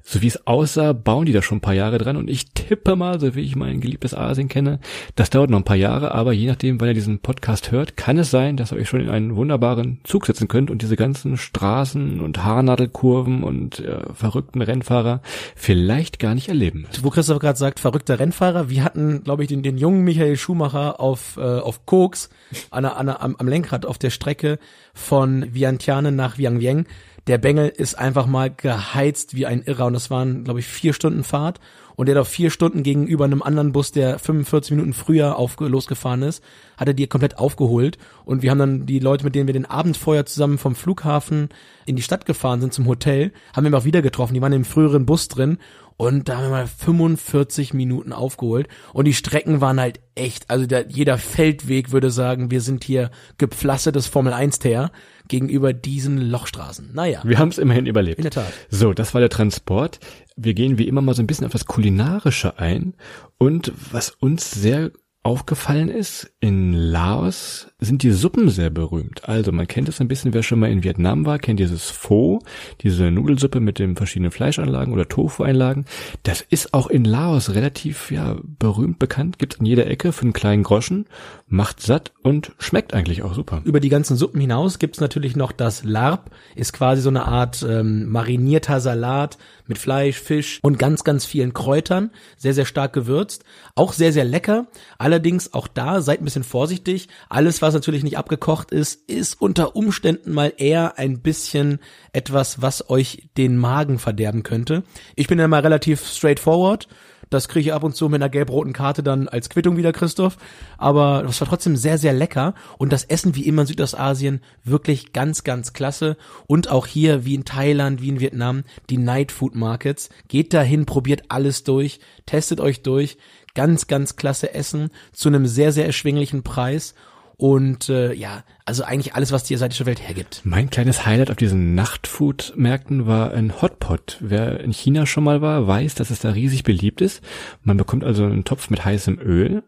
so 0.04 0.22
wie 0.22 0.28
es 0.28 0.48
aussah, 0.48 0.94
bauen 0.94 1.26
die 1.26 1.34
da 1.34 1.42
schon 1.42 1.60
ein 1.60 1.62
paar 1.62 1.74
Jahre 1.74 1.98
dran. 1.98 2.18
Und 2.18 2.30
ich 2.30 2.52
tippe 2.54 2.96
mal, 2.96 3.20
so 3.20 3.36
wie 3.36 3.42
ich 3.42 3.56
mein 3.56 3.82
geliebtes 3.82 4.14
Asien 4.14 4.48
kenne, 4.48 4.80
das 5.16 5.30
dauert 5.30 5.50
noch 5.50 5.60
ein 5.60 5.64
paar 5.64 5.76
Jahre, 5.76 6.14
aber 6.14 6.34
je 6.34 6.48
nachdem, 6.48 6.80
wann 6.80 6.90
ihr 6.90 6.94
diesen 6.94 7.20
Podcast 7.20 7.72
hört, 7.72 7.98
kann 7.98 8.18
es 8.18 8.32
sein, 8.32 8.58
dass 8.58 8.72
ihr 8.72 8.78
euch 8.78 8.90
schon 8.90 9.02
in 9.02 9.10
einen 9.10 9.36
wunderbaren 9.36 10.00
Zug 10.04 10.26
setzen 10.26 10.48
könnt 10.48 10.72
und 10.72 10.82
diese 10.82 10.96
ganzen 10.96 11.38
Straßen 11.38 12.20
und 12.22 12.44
Haarnadelkurven 12.44 13.44
und 13.44 13.80
äh, 13.80 14.02
verrückten 14.14 14.62
Rennfahrer 14.62 15.22
vielleicht 15.56 16.20
gar 16.20 16.36
nicht 16.36 16.50
erleben 16.50 16.88
Wo 17.02 17.10
Christoph 17.10 17.40
gerade 17.40 17.58
sagt, 17.58 17.80
verrückter 17.80 18.20
Rennfahrer, 18.20 18.70
wir 18.70 18.84
hatten, 18.84 19.24
glaube 19.24 19.44
ich, 19.44 19.50
den, 19.50 19.64
den 19.64 19.78
jungen 19.78 20.04
Michael 20.04 20.38
Schumacher 20.38 21.00
auf, 21.00 21.38
äh, 21.38 21.42
auf 21.42 21.86
Koks 21.86 22.30
an, 22.70 22.86
an 22.86 23.10
am, 23.10 23.36
am 23.36 23.48
Lenkrad 23.48 23.86
auf 23.86 23.98
der 23.98 24.10
Strecke 24.10 24.60
von 24.94 25.54
Vientiane 25.54 26.12
nach 26.12 26.38
Vientiane 26.38 26.86
der 27.28 27.38
Bengel 27.38 27.70
ist 27.70 27.98
einfach 27.98 28.26
mal 28.26 28.50
geheizt 28.50 29.36
wie 29.36 29.46
ein 29.46 29.62
Irrer 29.62 29.86
und 29.86 29.94
das 29.94 30.10
waren, 30.10 30.44
glaube 30.44 30.60
ich, 30.60 30.68
vier 30.68 30.94
Stunden 30.94 31.24
Fahrt. 31.24 31.60
Und 31.96 32.08
der 32.08 32.16
hat 32.16 32.22
auf 32.22 32.30
vier 32.30 32.50
Stunden 32.50 32.82
gegenüber 32.82 33.26
einem 33.26 33.44
anderen 33.44 33.74
Bus, 33.74 33.92
der 33.92 34.18
45 34.18 34.72
Minuten 34.72 34.94
früher 34.94 35.36
auf, 35.36 35.60
losgefahren 35.60 36.24
ist, 36.24 36.44
hat 36.78 36.88
er 36.88 36.96
die 36.96 37.06
komplett 37.06 37.38
aufgeholt. 37.38 38.00
Und 38.26 38.42
wir 38.42 38.50
haben 38.50 38.58
dann 38.58 38.86
die 38.88 38.98
Leute, 38.98 39.24
mit 39.24 39.36
denen 39.36 39.46
wir 39.46 39.54
den 39.54 39.68
Abend 39.68 39.98
vorher 39.98 40.26
zusammen 40.26 40.58
vom 40.58 40.74
Flughafen 40.74 41.50
in 41.86 41.96
die 41.96 42.02
Stadt 42.02 42.26
gefahren 42.26 42.60
sind 42.60 42.74
zum 42.74 42.88
Hotel, 42.88 43.34
haben 43.56 43.70
wir 43.70 43.78
auch 43.78 43.86
wieder 43.86 44.02
getroffen, 44.02 44.34
die 44.34 44.42
waren 44.42 44.54
im 44.54 44.66
früheren 44.66 45.06
Bus 45.06 45.28
drin 45.28 45.60
und 46.02 46.30
da 46.30 46.38
haben 46.38 46.46
wir 46.46 46.50
mal 46.50 46.66
45 46.66 47.76
Minuten 47.76 48.12
aufgeholt. 48.12 48.68
Und 48.92 49.06
die 49.06 49.14
Strecken 49.14 49.62
waren 49.62 49.80
halt 49.80 50.00
echt, 50.16 50.50
also 50.50 50.66
der, 50.66 50.90
jeder 50.90 51.20
Feldweg 51.20 51.92
würde 51.92 52.10
sagen, 52.10 52.50
wir 52.50 52.62
sind 52.62 52.84
hier 52.84 53.12
gepflastertes 53.38 54.08
Formel 54.08 54.34
1 54.34 54.58
Teer 54.58 54.92
gegenüber 55.28 55.74
diesen 55.74 56.18
Lochstraßen. 56.18 56.90
Naja. 56.92 57.22
Wir 57.24 57.38
haben 57.38 57.50
es 57.50 57.60
immerhin 57.60 57.86
überlebt. 57.86 58.18
In 58.18 58.24
der 58.24 58.32
Tat. 58.32 58.52
So, 58.72 58.94
das 58.94 59.14
war 59.14 59.22
der 59.22 59.30
Transport. 59.30 60.00
Wir 60.36 60.56
gehen 60.56 60.80
wie 60.80 60.88
immer 60.88 61.02
mal 61.02 61.14
so 61.14 61.22
ein 61.22 61.28
bisschen 61.28 61.46
auf 61.46 61.52
das 61.52 61.68
Kulinarische 61.68 62.58
ein. 62.58 62.96
Und 63.38 63.72
was 63.92 64.10
uns 64.10 64.50
sehr 64.50 64.90
aufgefallen 65.24 65.90
ist, 65.90 66.32
in 66.40 66.74
Laos 66.74 67.68
sind 67.80 68.02
die 68.02 68.12
Suppen 68.12 68.50
sehr 68.50 68.72
berühmt. 68.72 69.30
Also 69.30 69.52
man 69.52 69.68
kennt 69.68 69.88
es 69.88 70.02
ein 70.02 70.08
bisschen, 70.08 70.34
wer 70.34 70.42
schon 70.42 70.60
mal 70.60 70.72
in 70.72 70.84
Vietnam 70.84 71.28
war, 71.28 71.38
kennt 71.38 71.60
dieses 71.60 71.92
Pho, 71.92 72.42
diese 72.82 73.12
Nudelsuppe 73.12 73.60
mit 73.60 73.78
den 73.78 73.96
verschiedenen 73.96 74.32
Fleischanlagen 74.32 74.92
oder 74.92 75.08
Tofu-Einlagen. 75.08 75.86
Das 76.24 76.42
ist 76.42 76.74
auch 76.74 76.88
in 76.88 77.06
Laos 77.06 77.54
relativ 77.54 78.10
ja 78.10 78.38
berühmt 78.44 78.98
bekannt, 78.98 79.38
gibt 79.38 79.60
an 79.60 79.66
jeder 79.68 79.86
Ecke 79.86 80.12
für 80.12 80.24
einen 80.24 80.34
kleinen 80.34 80.64
Groschen, 80.64 81.06
macht 81.48 81.82
satt 81.82 82.14
und 82.24 82.54
schmeckt 82.58 82.96
eigentlich 82.96 83.22
auch 83.22 83.36
super. 83.36 83.62
Über 83.64 83.80
die 83.80 83.90
ganzen 83.90 84.18
Suppen 84.18 84.42
hinaus 84.42 84.80
gibt's 84.80 85.02
natürlich 85.02 85.36
noch 85.36 85.52
das 85.52 85.84
Larb, 85.84 86.32
ist 86.56 86.74
quasi 86.74 87.02
so 87.04 87.10
eine 87.10 87.26
Art 87.26 87.64
ähm, 87.68 88.10
marinierter 88.10 88.80
Salat 88.80 89.38
mit 89.72 89.78
Fleisch, 89.78 90.20
Fisch 90.20 90.60
und 90.62 90.78
ganz, 90.78 91.06
ganz 91.06 91.24
vielen 91.24 91.54
Kräutern, 91.54 92.12
sehr, 92.36 92.54
sehr 92.54 92.66
stark 92.66 92.92
gewürzt, 92.92 93.46
auch 93.74 93.94
sehr, 93.94 94.12
sehr 94.12 94.26
lecker. 94.26 94.68
Allerdings 94.98 95.54
auch 95.54 95.70
da 95.70 96.02
seid 96.02 96.20
ein 96.20 96.26
bisschen 96.26 96.44
vorsichtig. 96.44 97.08
Alles, 97.30 97.62
was 97.62 97.74
natürlich 97.74 98.04
nicht 98.04 98.18
abgekocht 98.18 98.72
ist, 98.72 99.10
ist 99.10 99.40
unter 99.40 99.78
Umständen 99.78 100.34
mal 100.34 100.52
eher 100.58 100.98
ein 101.00 101.22
bisschen 101.22 101.80
etwas, 102.12 102.62
was 102.62 102.90
euch 102.90 103.30
den 103.38 103.56
Magen 103.56 103.98
verderben 103.98 104.44
könnte. 104.44 104.84
Ich 105.16 105.28
bin 105.28 105.40
ja 105.40 105.48
mal 105.48 105.62
relativ 105.62 106.06
straightforward. 106.06 106.90
Das 107.32 107.48
kriege 107.48 107.70
ich 107.70 107.74
ab 107.74 107.84
und 107.84 107.96
zu 107.96 108.10
mit 108.10 108.22
einer 108.22 108.30
gelb-roten 108.30 108.74
Karte 108.74 109.04
dann 109.04 109.30
als 109.30 109.50
Quittung 109.50 109.78
wieder, 109.78 109.94
Christoph. 109.94 110.38
Aber 110.78 111.24
das 111.24 111.40
war 111.40 111.48
trotzdem 111.48 111.78
sehr, 111.78 111.98
sehr 111.98 112.12
lecker. 112.12 112.54
Und 112.78 112.92
das 112.92 113.06
Essen 113.06 113.36
wie 113.36 113.48
immer 113.48 113.62
in 113.62 113.70
Südostasien 113.70 114.42
wirklich 114.66 115.14
ganz, 115.14 115.46
ganz 115.46 115.72
klasse. 115.72 116.18
Und 116.46 116.70
auch 116.70 116.88
hier, 116.88 117.24
wie 117.24 117.34
in 117.34 117.46
Thailand, 117.46 118.02
wie 118.02 118.10
in 118.10 118.20
Vietnam, 118.20 118.66
die 118.90 118.98
Night 118.98 119.32
Food 119.32 119.56
Markets. 119.56 120.10
Geht 120.28 120.54
dahin, 120.54 120.86
probiert 120.86 121.24
alles 121.30 121.64
durch, 121.64 122.02
testet 122.26 122.60
euch 122.60 122.84
durch. 122.84 123.18
Ganz, 123.56 123.88
ganz 123.88 124.18
klasse 124.18 124.54
Essen 124.54 124.90
zu 125.14 125.30
einem 125.30 125.46
sehr, 125.46 125.72
sehr 125.72 125.86
erschwinglichen 125.86 126.44
Preis. 126.44 126.96
Und 127.38 127.88
äh, 127.88 128.14
ja, 128.14 128.44
Also 128.66 128.84
eigentlich 128.84 129.16
alles, 129.16 129.32
was 129.32 129.44
die 129.44 129.56
asiatische 129.56 129.86
Welt 129.86 130.00
hergibt. 130.02 130.42
Mein 130.44 130.70
kleines 130.70 131.06
Highlight 131.06 131.32
auf 131.32 131.38
diesen 131.38 131.74
Nachtfood-Märkten 131.74 133.08
war 133.08 133.32
ein 133.32 133.62
Hotpot. 133.62 134.18
Wer 134.20 134.60
in 134.60 134.72
China 134.72 135.06
schon 135.06 135.24
mal 135.24 135.42
war, 135.42 135.68
weiß, 135.68 135.96
dass 135.96 136.12
es 136.12 136.20
da 136.20 136.30
riesig 136.30 136.64
beliebt 136.64 137.02
ist. 137.02 137.24
Man 137.64 137.78
bekommt 137.78 138.04
also 138.04 138.24
einen 138.24 138.44
Topf 138.44 138.70
mit 138.70 138.86
heißem 138.86 139.20
Öl. 139.20 139.64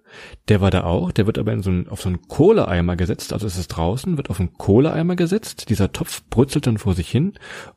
Der 0.47 0.61
war 0.61 0.69
da 0.69 0.83
auch. 0.83 1.11
Der 1.11 1.25
wird 1.25 1.39
aber 1.39 1.53
in 1.53 1.63
so 1.63 1.71
einen, 1.71 1.87
auf 1.89 2.01
so 2.01 2.09
einen 2.09 2.21
Kohleeimer 2.27 2.95
gesetzt. 2.95 3.33
Also 3.33 3.47
es 3.47 3.57
ist 3.57 3.69
draußen, 3.69 4.17
wird 4.17 4.29
auf 4.29 4.39
einen 4.39 4.53
Kohleeimer 4.53 5.15
gesetzt. 5.15 5.69
Dieser 5.69 5.91
Topf 5.91 6.21
brutzelt 6.29 6.67
dann 6.67 6.77
vor 6.77 6.93
sich 6.93 7.09
hin. 7.09 7.33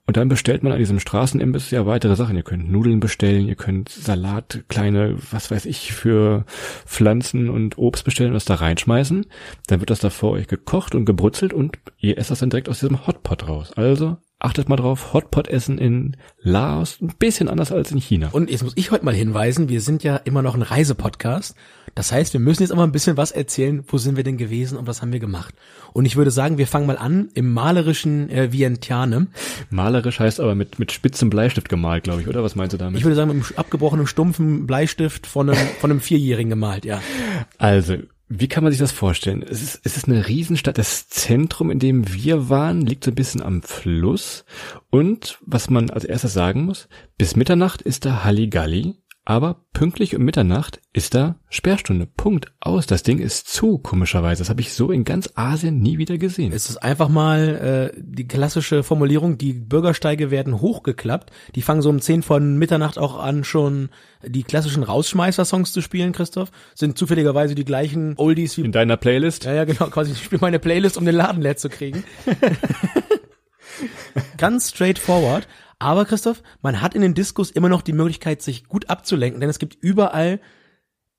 Und 0.07 0.17
dann 0.17 0.29
bestellt 0.29 0.63
man 0.63 0.73
an 0.73 0.79
diesem 0.79 1.01
Straßenimbiss 1.01 1.71
ja 1.71 1.87
weitere 1.87 2.17
Sachen. 2.17 2.37
Ihr 2.37 2.43
könnt 2.43 2.71
Nudeln 2.71 3.01
bestellen, 3.01 3.49
ihr 3.49 3.57
könnt 3.57 3.89
Salat, 3.89 4.65
kleine, 4.69 5.17
was 5.31 5.51
weiß 5.51 5.65
ich, 5.65 5.93
für 5.93 6.45
Pflanzen 6.85 7.49
und 7.49 7.79
Obst 7.79 8.05
bestellen 8.05 8.31
und 8.31 8.35
das 8.35 8.45
da 8.45 8.57
reinschmeißen. 8.57 9.27
Dann 9.67 9.81
wird 9.81 9.91
das 9.91 10.01
da 10.01 10.11
vor 10.11 10.33
euch 10.33 10.47
gekocht 10.47 10.95
und 10.95 11.06
gebrutzelt 11.07 11.53
und 11.53 11.79
ihr 11.99 12.19
esst 12.19 12.31
das 12.31 12.41
dann 12.41 12.51
direkt 12.51 12.69
aus 12.69 12.81
diesem 12.81 13.07
Hotpot 13.07 13.49
raus. 13.49 13.73
Also 13.77 14.19
achtet 14.39 14.69
mal 14.69 14.77
drauf, 14.77 15.15
Hotpot 15.15 15.49
essen 15.49 15.79
in 15.79 16.17
Laos 16.43 16.99
ein 17.01 17.15
bisschen 17.19 17.49
anders 17.49 17.73
als 17.73 17.91
in 17.91 17.99
China. 17.99 18.29
Und 18.33 18.51
jetzt 18.51 18.63
muss 18.63 18.75
ich 18.77 18.91
heute 18.91 19.05
mal 19.05 19.15
hinweisen, 19.15 19.69
wir 19.69 19.81
sind 19.81 20.05
ja 20.05 20.17
immer 20.17 20.43
noch 20.43 20.55
ein 20.55 20.63
Reisepodcast. 20.63 21.55
Das 21.95 22.13
heißt, 22.13 22.35
wir 22.35 22.41
müssen 22.41 22.63
jetzt 22.63 22.73
auch 22.73 22.77
mal 22.77 22.85
ein 22.85 22.93
bisschen 22.93 23.17
was 23.17 23.31
erzählen, 23.31 23.83
wo 23.89 23.97
sind 23.97 24.17
wir 24.17 24.25
denn 24.25 24.37
gewesen 24.37 24.77
und 24.77 24.87
was 24.87 25.01
haben 25.01 25.13
wir 25.13 25.21
gemacht. 25.21 25.55
Und 25.95 26.05
ich 26.05 26.17
würde 26.17 26.31
sagen, 26.31 26.59
wir 26.59 26.67
fangen 26.67 26.87
mal 26.87 26.99
an 26.99 27.31
im 27.33 27.55
malerischen 27.55 28.29
äh, 28.29 28.53
Vientiane. 28.53 29.29
Malerisch 29.71 30.21
heißt 30.21 30.41
aber 30.41 30.55
mit, 30.55 30.79
mit 30.79 30.93
spitzem 30.93 31.31
Bleistift 31.31 31.71
gemalt, 31.71 32.05
glaube 32.05 32.21
ich, 32.21 32.29
oder? 32.29 32.45
Was 32.45 32.55
meinst 32.55 32.75
du 32.75 32.77
damit? 32.77 32.99
Ich 32.99 33.05
würde 33.05 33.17
sagen, 33.17 33.29
mit 33.35 33.43
einem 33.43 33.57
abgebrochenen, 33.57 34.07
stumpfen 34.07 34.67
Bleistift 34.67 35.27
von 35.27 35.49
einem, 35.49 35.67
von 35.81 35.91
einem 35.91 36.01
Vierjährigen 36.01 36.51
gemalt, 36.51 36.85
ja. 36.85 37.01
Also, 37.57 37.97
wie 38.29 38.49
kann 38.49 38.65
man 38.65 38.73
sich 38.73 38.81
das 38.81 38.91
vorstellen? 38.91 39.43
Es 39.43 39.63
ist, 39.63 39.81
es 39.85 39.97
ist 39.97 40.09
eine 40.09 40.27
Riesenstadt. 40.27 40.79
Das 40.79 41.09
Zentrum, 41.09 41.71
in 41.71 41.79
dem 41.79 42.13
wir 42.13 42.49
waren, 42.49 42.85
liegt 42.85 43.05
so 43.05 43.13
ein 43.13 43.15
bisschen 43.15 43.43
am 43.43 43.63
Fluss. 43.63 44.45
Und 44.91 45.39
was 45.43 45.71
man 45.71 45.91
als 45.91 46.05
erstes 46.05 46.33
sagen 46.33 46.65
muss, 46.65 46.89
bis 47.19 47.37
Mitternacht 47.37 47.83
ist 47.83 48.05
da 48.05 48.25
Halligalli. 48.25 48.97
Aber 49.29 49.65
pünktlich 49.73 50.15
um 50.15 50.23
Mitternacht 50.23 50.81
ist 50.93 51.17
da 51.17 51.41
Sperrstunde. 51.49 52.07
Punkt. 52.07 52.53
Aus. 52.61 52.87
Das 52.87 53.03
Ding 53.03 53.19
ist 53.19 53.49
zu, 53.49 53.79
komischerweise. 53.79 54.41
Das 54.41 54.51
habe 54.51 54.61
ich 54.61 54.73
so 54.73 54.93
in 54.93 55.03
ganz 55.03 55.33
Asien 55.35 55.81
nie 55.81 55.99
wieder 55.99 56.17
gesehen. 56.17 56.53
Es 56.53 56.71
ist 56.71 56.77
einfach 56.77 57.09
mal 57.09 57.91
äh, 57.93 58.01
die 58.01 58.29
klassische 58.29 58.85
Formulierung, 58.85 59.37
die 59.37 59.53
Bürgersteige 59.53 60.31
werden 60.31 60.61
hochgeklappt. 60.61 61.33
Die 61.57 61.63
fangen 61.63 61.83
so 61.83 61.91
um 61.91 62.01
10 62.01 62.23
von 62.23 62.57
Mitternacht 62.57 62.99
auch 62.99 63.19
an, 63.19 63.43
schon 63.43 63.89
die 64.25 64.45
klassischen 64.45 64.85
Rausschmeißer-Songs 64.85 65.73
zu 65.73 65.81
spielen, 65.81 66.13
Christoph. 66.13 66.53
Sind 66.77 66.97
zufälligerweise 66.97 67.57
die 67.57 67.65
gleichen 67.65 68.15
Oldies 68.19 68.57
wie... 68.57 68.63
in 68.63 68.71
deiner 68.71 68.97
Playlist? 68.97 69.45
Ja, 69.45 69.55
ja, 69.55 69.65
genau. 69.65 69.87
Quasi, 69.87 70.13
ich 70.13 70.23
spiele 70.23 70.41
meine 70.41 70.61
Playlist, 70.61 70.97
um 70.97 71.05
den 71.05 71.17
Laden 71.17 71.43
leer 71.43 71.57
zu 71.57 71.69
kriegen. 71.69 72.05
Ganz 74.39 74.71
straightforward. 74.71 75.49
Aber 75.79 76.05
Christoph, 76.05 76.43
man 76.63 76.81
hat 76.81 76.95
in 76.95 77.03
den 77.03 77.15
Diskos 77.15 77.51
immer 77.51 77.69
noch 77.69 77.83
die 77.83 77.93
Möglichkeit, 77.93 78.43
sich 78.43 78.65
gut 78.65 78.89
abzulenken, 78.89 79.41
denn 79.41 79.51
es 79.51 79.59
gibt 79.59 79.75
überall 79.75 80.41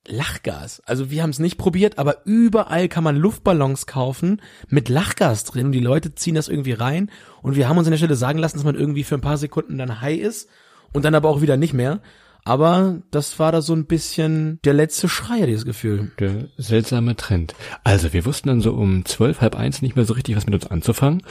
Lachgas. 0.08 0.82
Also 0.86 1.12
wir 1.12 1.22
haben 1.22 1.30
es 1.30 1.40
nicht 1.40 1.58
probiert, 1.58 2.00
aber 2.00 2.26
überall 2.26 2.88
kann 2.88 3.04
man 3.04 3.18
Luftballons 3.18 3.86
kaufen 3.86 4.42
mit 4.70 4.90
Lachgas 4.90 5.44
drin 5.44 5.68
und 5.68 5.72
die 5.74 5.80
Leute 5.80 6.16
ziehen 6.16 6.36
das 6.36 6.48
irgendwie 6.48 6.72
rein 6.72 7.12
und 7.42 7.56
wir 7.56 7.68
haben 7.68 7.78
uns 7.78 7.88
an 7.88 7.92
der 7.92 7.98
Stelle 7.98 8.16
sagen 8.16 8.40
lassen, 8.40 8.58
dass 8.58 8.66
man 8.66 8.76
irgendwie 8.76 9.04
für 9.04 9.16
ein 9.16 9.22
paar 9.22 9.38
Sekunden 9.38 9.78
dann 9.78 10.02
high 10.02 10.20
ist 10.20 10.50
und 10.94 11.04
dann 11.04 11.16
aber 11.16 11.30
auch 11.30 11.42
wieder 11.42 11.58
nicht 11.58 11.74
mehr. 11.74 12.00
Aber 12.44 13.02
das 13.12 13.40
war 13.40 13.52
da 13.52 13.62
so 13.62 13.74
ein 13.74 13.86
bisschen 13.86 14.60
der 14.64 14.74
letzte 14.74 15.10
Schreier, 15.10 15.48
dieses 15.48 15.66
Gefühl. 15.66 16.12
Der 16.20 16.48
seltsame 16.58 17.16
Trend. 17.16 17.56
Also 17.84 18.14
wir 18.14 18.26
wussten 18.26 18.48
dann 18.48 18.62
so 18.62 18.74
um 18.74 19.06
zwölf, 19.06 19.42
halb 19.42 19.56
eins 19.56 19.82
nicht 19.82 19.96
mehr 19.96 20.06
so 20.06 20.14
richtig, 20.14 20.36
was 20.36 20.46
mit 20.46 20.56
uns 20.56 20.68
anzufangen. 20.68 21.24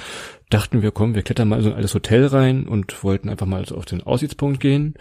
Dachten 0.51 0.83
wir, 0.83 0.91
komm, 0.91 1.15
wir 1.15 1.23
klettern 1.23 1.49
mal 1.49 1.63
so 1.63 1.69
in 1.69 1.75
ein 1.75 1.79
altes 1.79 1.95
Hotel 1.95 2.27
rein 2.27 2.67
und 2.67 3.03
wollten 3.03 3.29
einfach 3.29 3.47
mal 3.47 3.65
so 3.67 3.77
auf 3.77 3.87
den 3.87 4.03
Aussichtspunkt 4.03 4.61
gehen. 4.61 4.95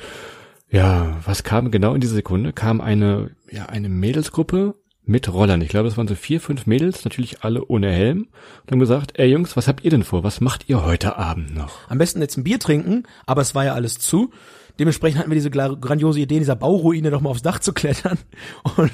Ja, 0.70 1.18
was 1.26 1.44
kam 1.44 1.72
genau 1.72 1.94
in 1.94 2.02
dieser 2.02 2.16
Sekunde? 2.16 2.54
Kam 2.54 2.82
eine, 2.82 3.32
ja, 3.52 3.68
eine 3.68 3.90
Mädelsgruppe 3.90 4.76
mit 5.06 5.32
Rollern. 5.32 5.62
Ich 5.62 5.70
glaube, 5.70 5.88
es 5.88 5.98
waren 5.98 6.08
so 6.08 6.16
vier, 6.16 6.42
fünf 6.42 6.66
Mädels, 6.66 7.06
natürlich 7.06 7.44
alle 7.44 7.66
ohne 7.66 7.92
Helm. 7.92 8.28
Und 8.64 8.72
haben 8.72 8.80
gesagt, 8.80 9.20
ey 9.20 9.30
Jungs, 9.30 9.56
was 9.56 9.68
habt 9.68 9.84
ihr 9.84 9.92
denn 9.92 10.04
vor? 10.04 10.24
Was 10.24 10.42
macht 10.42 10.68
ihr 10.68 10.84
heute 10.84 11.18
Abend 11.18 11.56
noch? 11.56 11.90
Am 11.90 11.98
besten 11.98 12.22
jetzt 12.22 12.38
ein 12.38 12.44
Bier 12.44 12.60
trinken, 12.60 13.04
aber 13.26 13.42
es 13.42 13.54
war 13.56 13.66
ja 13.66 13.74
alles 13.74 14.00
zu. 14.00 14.32
Dementsprechend 14.80 15.20
hatten 15.20 15.30
wir 15.30 15.36
diese 15.36 15.50
grandiose 15.50 16.20
Idee, 16.20 16.36
in 16.36 16.42
dieser 16.42 16.56
Bauruine 16.56 17.12
doch 17.12 17.22
mal 17.22 17.30
aufs 17.30 17.42
Dach 17.42 17.60
zu 17.60 17.74
klettern. 17.74 18.18
Und 18.78 18.92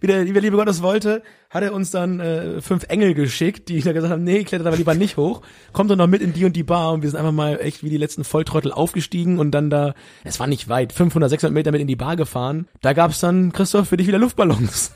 wie 0.00 0.06
der, 0.06 0.26
wie 0.26 0.32
der 0.32 0.42
liebe 0.42 0.56
Gott 0.56 0.68
es 0.68 0.82
wollte, 0.82 1.22
hat 1.50 1.62
er 1.62 1.74
uns 1.74 1.90
dann 1.90 2.20
äh, 2.20 2.60
fünf 2.60 2.84
Engel 2.88 3.14
geschickt, 3.14 3.68
die 3.68 3.80
da 3.80 3.92
gesagt 3.92 4.12
haben, 4.12 4.24
nee, 4.24 4.44
klettert 4.44 4.66
aber 4.66 4.76
lieber 4.76 4.94
nicht 4.94 5.16
hoch. 5.16 5.42
Kommt 5.72 5.90
doch 5.90 5.96
noch 5.96 6.06
mit 6.06 6.22
in 6.22 6.32
die 6.32 6.44
und 6.44 6.54
die 6.54 6.62
Bar. 6.62 6.92
Und 6.92 7.02
wir 7.02 7.10
sind 7.10 7.18
einfach 7.18 7.32
mal 7.32 7.58
echt 7.60 7.82
wie 7.82 7.90
die 7.90 7.96
letzten 7.96 8.24
Volltrottel 8.24 8.72
aufgestiegen 8.72 9.38
und 9.38 9.50
dann 9.50 9.70
da, 9.70 9.94
es 10.24 10.40
war 10.40 10.46
nicht 10.46 10.68
weit, 10.68 10.92
500, 10.92 11.30
600 11.30 11.52
Meter 11.52 11.72
mit 11.72 11.80
in 11.80 11.86
die 11.86 11.96
Bar 11.96 12.16
gefahren. 12.16 12.68
Da 12.80 12.92
gab's 12.92 13.20
dann, 13.20 13.52
Christoph, 13.52 13.88
für 13.88 13.96
dich 13.96 14.06
wieder 14.06 14.18
Luftballons. 14.18 14.92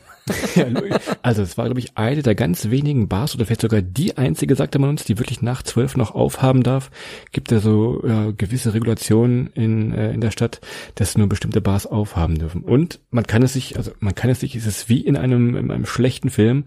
Also 1.23 1.43
es 1.43 1.59
war, 1.59 1.67
glaube 1.67 1.81
ich, 1.81 1.97
eine 1.97 2.23
der 2.23 2.35
ganz 2.35 2.71
wenigen 2.71 3.09
Bars 3.09 3.35
oder 3.35 3.45
vielleicht 3.45 3.63
sogar 3.63 3.83
die 3.83 4.17
einzige, 4.17 4.55
sagte 4.55 4.79
man 4.79 4.91
uns, 4.91 5.05
die 5.05 5.19
wirklich 5.19 5.43
nach 5.43 5.63
zwölf 5.63 5.97
noch 5.97 6.15
aufhaben 6.15 6.63
darf. 6.63 6.91
Gibt 7.33 7.51
ja 7.51 7.61
so 7.61 8.03
ja, 8.07 8.31
gewisse 8.31 8.75
Regulationen 8.75 9.49
in, 9.55 9.93
äh, 9.93 10.13
in 10.13 10.21
der 10.21 10.31
Stadt, 10.31 10.61
dass 10.95 11.19
nur 11.19 11.29
bestimmte 11.29 11.61
Bars 11.61 11.87
aufhaben 11.87 12.39
dürfen. 12.39 12.63
Und 12.63 13.01
man 13.11 13.27
kann 13.27 13.43
es 13.43 13.53
sich, 13.53 13.77
also 13.77 13.93
man 14.01 14.15
kann 14.15 14.31
es 14.31 14.41
sich, 14.41 14.55
es 14.55 14.67
ist 14.67 14.89
wie 14.89 15.01
in 15.01 15.17
einem, 15.17 15.57
in 15.57 15.71
einem 15.71 15.87
schlechten 15.87 16.31
Film. 16.31 16.65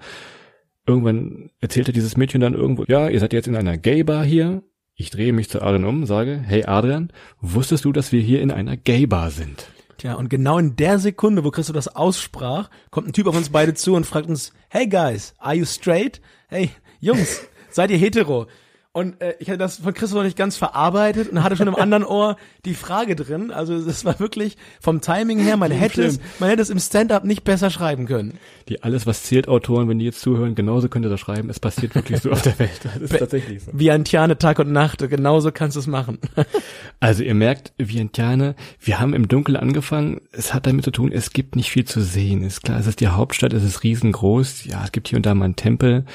Irgendwann 0.86 1.50
erzählte 1.60 1.92
dieses 1.92 2.18
Mädchen 2.18 2.42
dann 2.42 2.54
irgendwo, 2.54 2.86
ja, 2.88 3.10
ihr 3.10 3.20
seid 3.20 3.34
jetzt 3.34 3.48
in 3.48 3.56
einer 3.56 3.78
Gay-Bar 3.78 4.26
hier. 4.26 4.64
Ich 4.96 5.10
drehe 5.10 5.34
mich 5.34 5.50
zu 5.50 5.62
Adrian 5.62 5.86
um, 5.86 6.06
sage, 6.06 6.42
hey 6.46 6.66
Adrian, 6.66 7.12
wusstest 7.40 7.86
du, 7.86 7.92
dass 7.92 8.12
wir 8.12 8.22
hier 8.22 8.42
in 8.42 8.52
einer 8.52 8.78
Gay-Bar 8.78 9.32
sind? 9.32 9.72
Tja, 10.02 10.16
und 10.16 10.32
genau 10.32 10.58
in 10.58 10.76
der 10.76 10.98
Sekunde, 10.98 11.44
wo 11.44 11.52
Christoph 11.52 11.76
das 11.76 11.96
aussprach, 11.96 12.72
kommt 12.90 13.08
ein 13.08 13.14
Typ 13.14 13.28
auf 13.28 13.38
uns 13.38 13.50
beide 13.50 13.76
zu 13.76 13.94
und 13.94 14.08
fragt 14.08 14.30
uns, 14.30 14.52
hey 14.70 14.88
guys, 14.88 15.36
are 15.38 15.54
you 15.54 15.64
straight? 15.64 16.20
Hey, 16.48 16.72
Jungs, 17.00 17.42
seid 17.70 17.92
ihr 17.92 18.00
hetero? 18.00 18.48
Und 18.94 19.22
äh, 19.22 19.36
ich 19.40 19.48
hatte 19.48 19.58
das 19.58 19.78
von 19.78 19.94
Christoph 19.94 20.18
noch 20.18 20.26
nicht 20.26 20.36
ganz 20.36 20.58
verarbeitet 20.58 21.30
und 21.30 21.42
hatte 21.44 21.56
schon 21.56 21.70
im 21.70 21.76
anderen 21.76 22.04
Ohr 22.04 22.36
die 22.66 22.74
Frage 22.74 23.16
drin. 23.16 23.50
Also 23.50 23.74
es 23.74 24.04
war 24.04 24.20
wirklich 24.20 24.58
vom 24.82 25.00
Timing 25.00 25.40
her, 25.40 25.56
man 25.56 25.72
hätte 25.72 26.04
es, 26.04 26.20
man 26.40 26.50
hätte 26.50 26.62
es 26.62 26.70
im 26.70 26.80
Stand-up 26.80 27.24
nicht 27.24 27.46
besser 27.46 27.70
schreiben 27.70 28.06
können. 28.06 28.38
Die 28.68 28.84
alles 28.84 29.08
was 29.08 29.24
zählt 29.24 29.48
Autoren, 29.48 29.88
wenn 29.88 30.00
die 30.00 30.04
jetzt 30.04 30.20
zuhören, 30.20 30.56
genauso 30.56 30.90
könnt 30.90 31.06
ihr 31.06 31.10
das 31.10 31.22
schreiben. 31.22 31.50
Es 31.50 31.62
passiert 31.62 31.96
wirklich 31.96 32.20
so 32.20 32.32
auf 32.32 32.42
der 32.42 32.60
Welt. 32.60 32.82
Das 32.84 32.98
ist 32.98 33.18
tatsächlich 33.18 33.64
so. 33.64 33.72
Vientiane 33.74 34.38
Tag 34.38 34.60
und 34.60 34.74
Nacht, 34.74 35.08
genauso 35.10 35.54
kannst 35.54 35.78
du 35.78 35.80
es 35.80 35.88
machen. 35.88 36.20
Also 37.00 37.24
ihr 37.24 37.34
merkt, 37.34 37.74
Vientiane, 37.80 38.56
wir 38.80 39.00
haben 39.00 39.16
im 39.16 39.28
Dunkeln 39.28 39.58
angefangen. 39.58 40.22
Es 40.32 40.54
hat 40.54 40.68
damit 40.68 40.86
zu 40.86 40.92
tun, 40.92 41.12
es 41.12 41.34
gibt 41.34 41.56
nicht 41.56 41.72
viel 41.72 41.84
zu 41.84 42.02
sehen. 42.02 42.44
Ist 42.44 42.62
klar, 42.62 42.80
es 42.80 42.86
ist 42.86 43.00
die 43.00 43.08
Hauptstadt, 43.08 43.54
es 43.54 43.64
ist 43.64 43.84
riesengroß. 43.84 44.66
Ja, 44.66 44.84
es 44.84 44.92
gibt 44.92 45.08
hier 45.08 45.18
und 45.18 45.26
da 45.26 45.34
mal 45.34 45.46
einen 45.46 45.56
Tempel. 45.56 46.06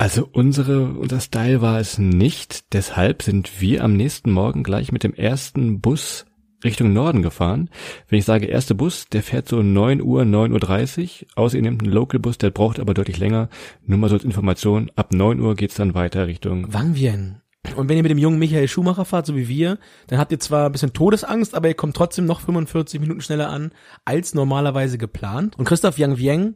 Also 0.00 0.26
unsere, 0.32 0.84
unser 0.84 1.20
Style 1.20 1.60
war 1.60 1.78
es 1.78 1.98
nicht. 1.98 2.72
Deshalb 2.72 3.22
sind 3.22 3.60
wir 3.60 3.84
am 3.84 3.92
nächsten 3.92 4.30
Morgen 4.32 4.62
gleich 4.62 4.92
mit 4.92 5.04
dem 5.04 5.12
ersten 5.12 5.82
Bus 5.82 6.24
Richtung 6.64 6.94
Norden 6.94 7.20
gefahren. 7.20 7.68
Wenn 8.08 8.18
ich 8.18 8.24
sage 8.24 8.46
erste 8.46 8.74
Bus, 8.74 9.10
der 9.10 9.22
fährt 9.22 9.46
so 9.46 9.60
9 9.60 10.00
Uhr, 10.00 10.22
9.30 10.22 11.24
Uhr. 11.24 11.28
Außer 11.36 11.56
ihr 11.56 11.62
nehmt 11.62 11.82
einen 11.82 11.92
Local 11.92 12.18
Bus, 12.18 12.38
der 12.38 12.48
braucht 12.48 12.80
aber 12.80 12.94
deutlich 12.94 13.18
länger. 13.18 13.50
Nur 13.84 13.98
mal 13.98 14.08
so 14.08 14.14
als 14.14 14.24
Information, 14.24 14.90
ab 14.96 15.12
9 15.12 15.38
Uhr 15.38 15.54
geht's 15.54 15.74
dann 15.74 15.92
weiter 15.92 16.26
Richtung 16.26 16.72
Wang 16.72 16.94
Vieng. 16.94 17.42
Und 17.76 17.90
wenn 17.90 17.98
ihr 17.98 18.02
mit 18.02 18.10
dem 18.10 18.16
jungen 18.16 18.38
Michael 18.38 18.68
Schumacher 18.68 19.04
fahrt, 19.04 19.26
so 19.26 19.36
wie 19.36 19.48
wir, 19.48 19.76
dann 20.06 20.18
habt 20.18 20.32
ihr 20.32 20.40
zwar 20.40 20.64
ein 20.64 20.72
bisschen 20.72 20.94
Todesangst, 20.94 21.54
aber 21.54 21.68
ihr 21.68 21.74
kommt 21.74 21.94
trotzdem 21.94 22.24
noch 22.24 22.40
45 22.40 23.00
Minuten 23.00 23.20
schneller 23.20 23.50
an, 23.50 23.72
als 24.06 24.32
normalerweise 24.32 24.96
geplant. 24.96 25.58
Und 25.58 25.66
Christoph 25.66 25.98
Yang 25.98 26.16
Vieng 26.16 26.54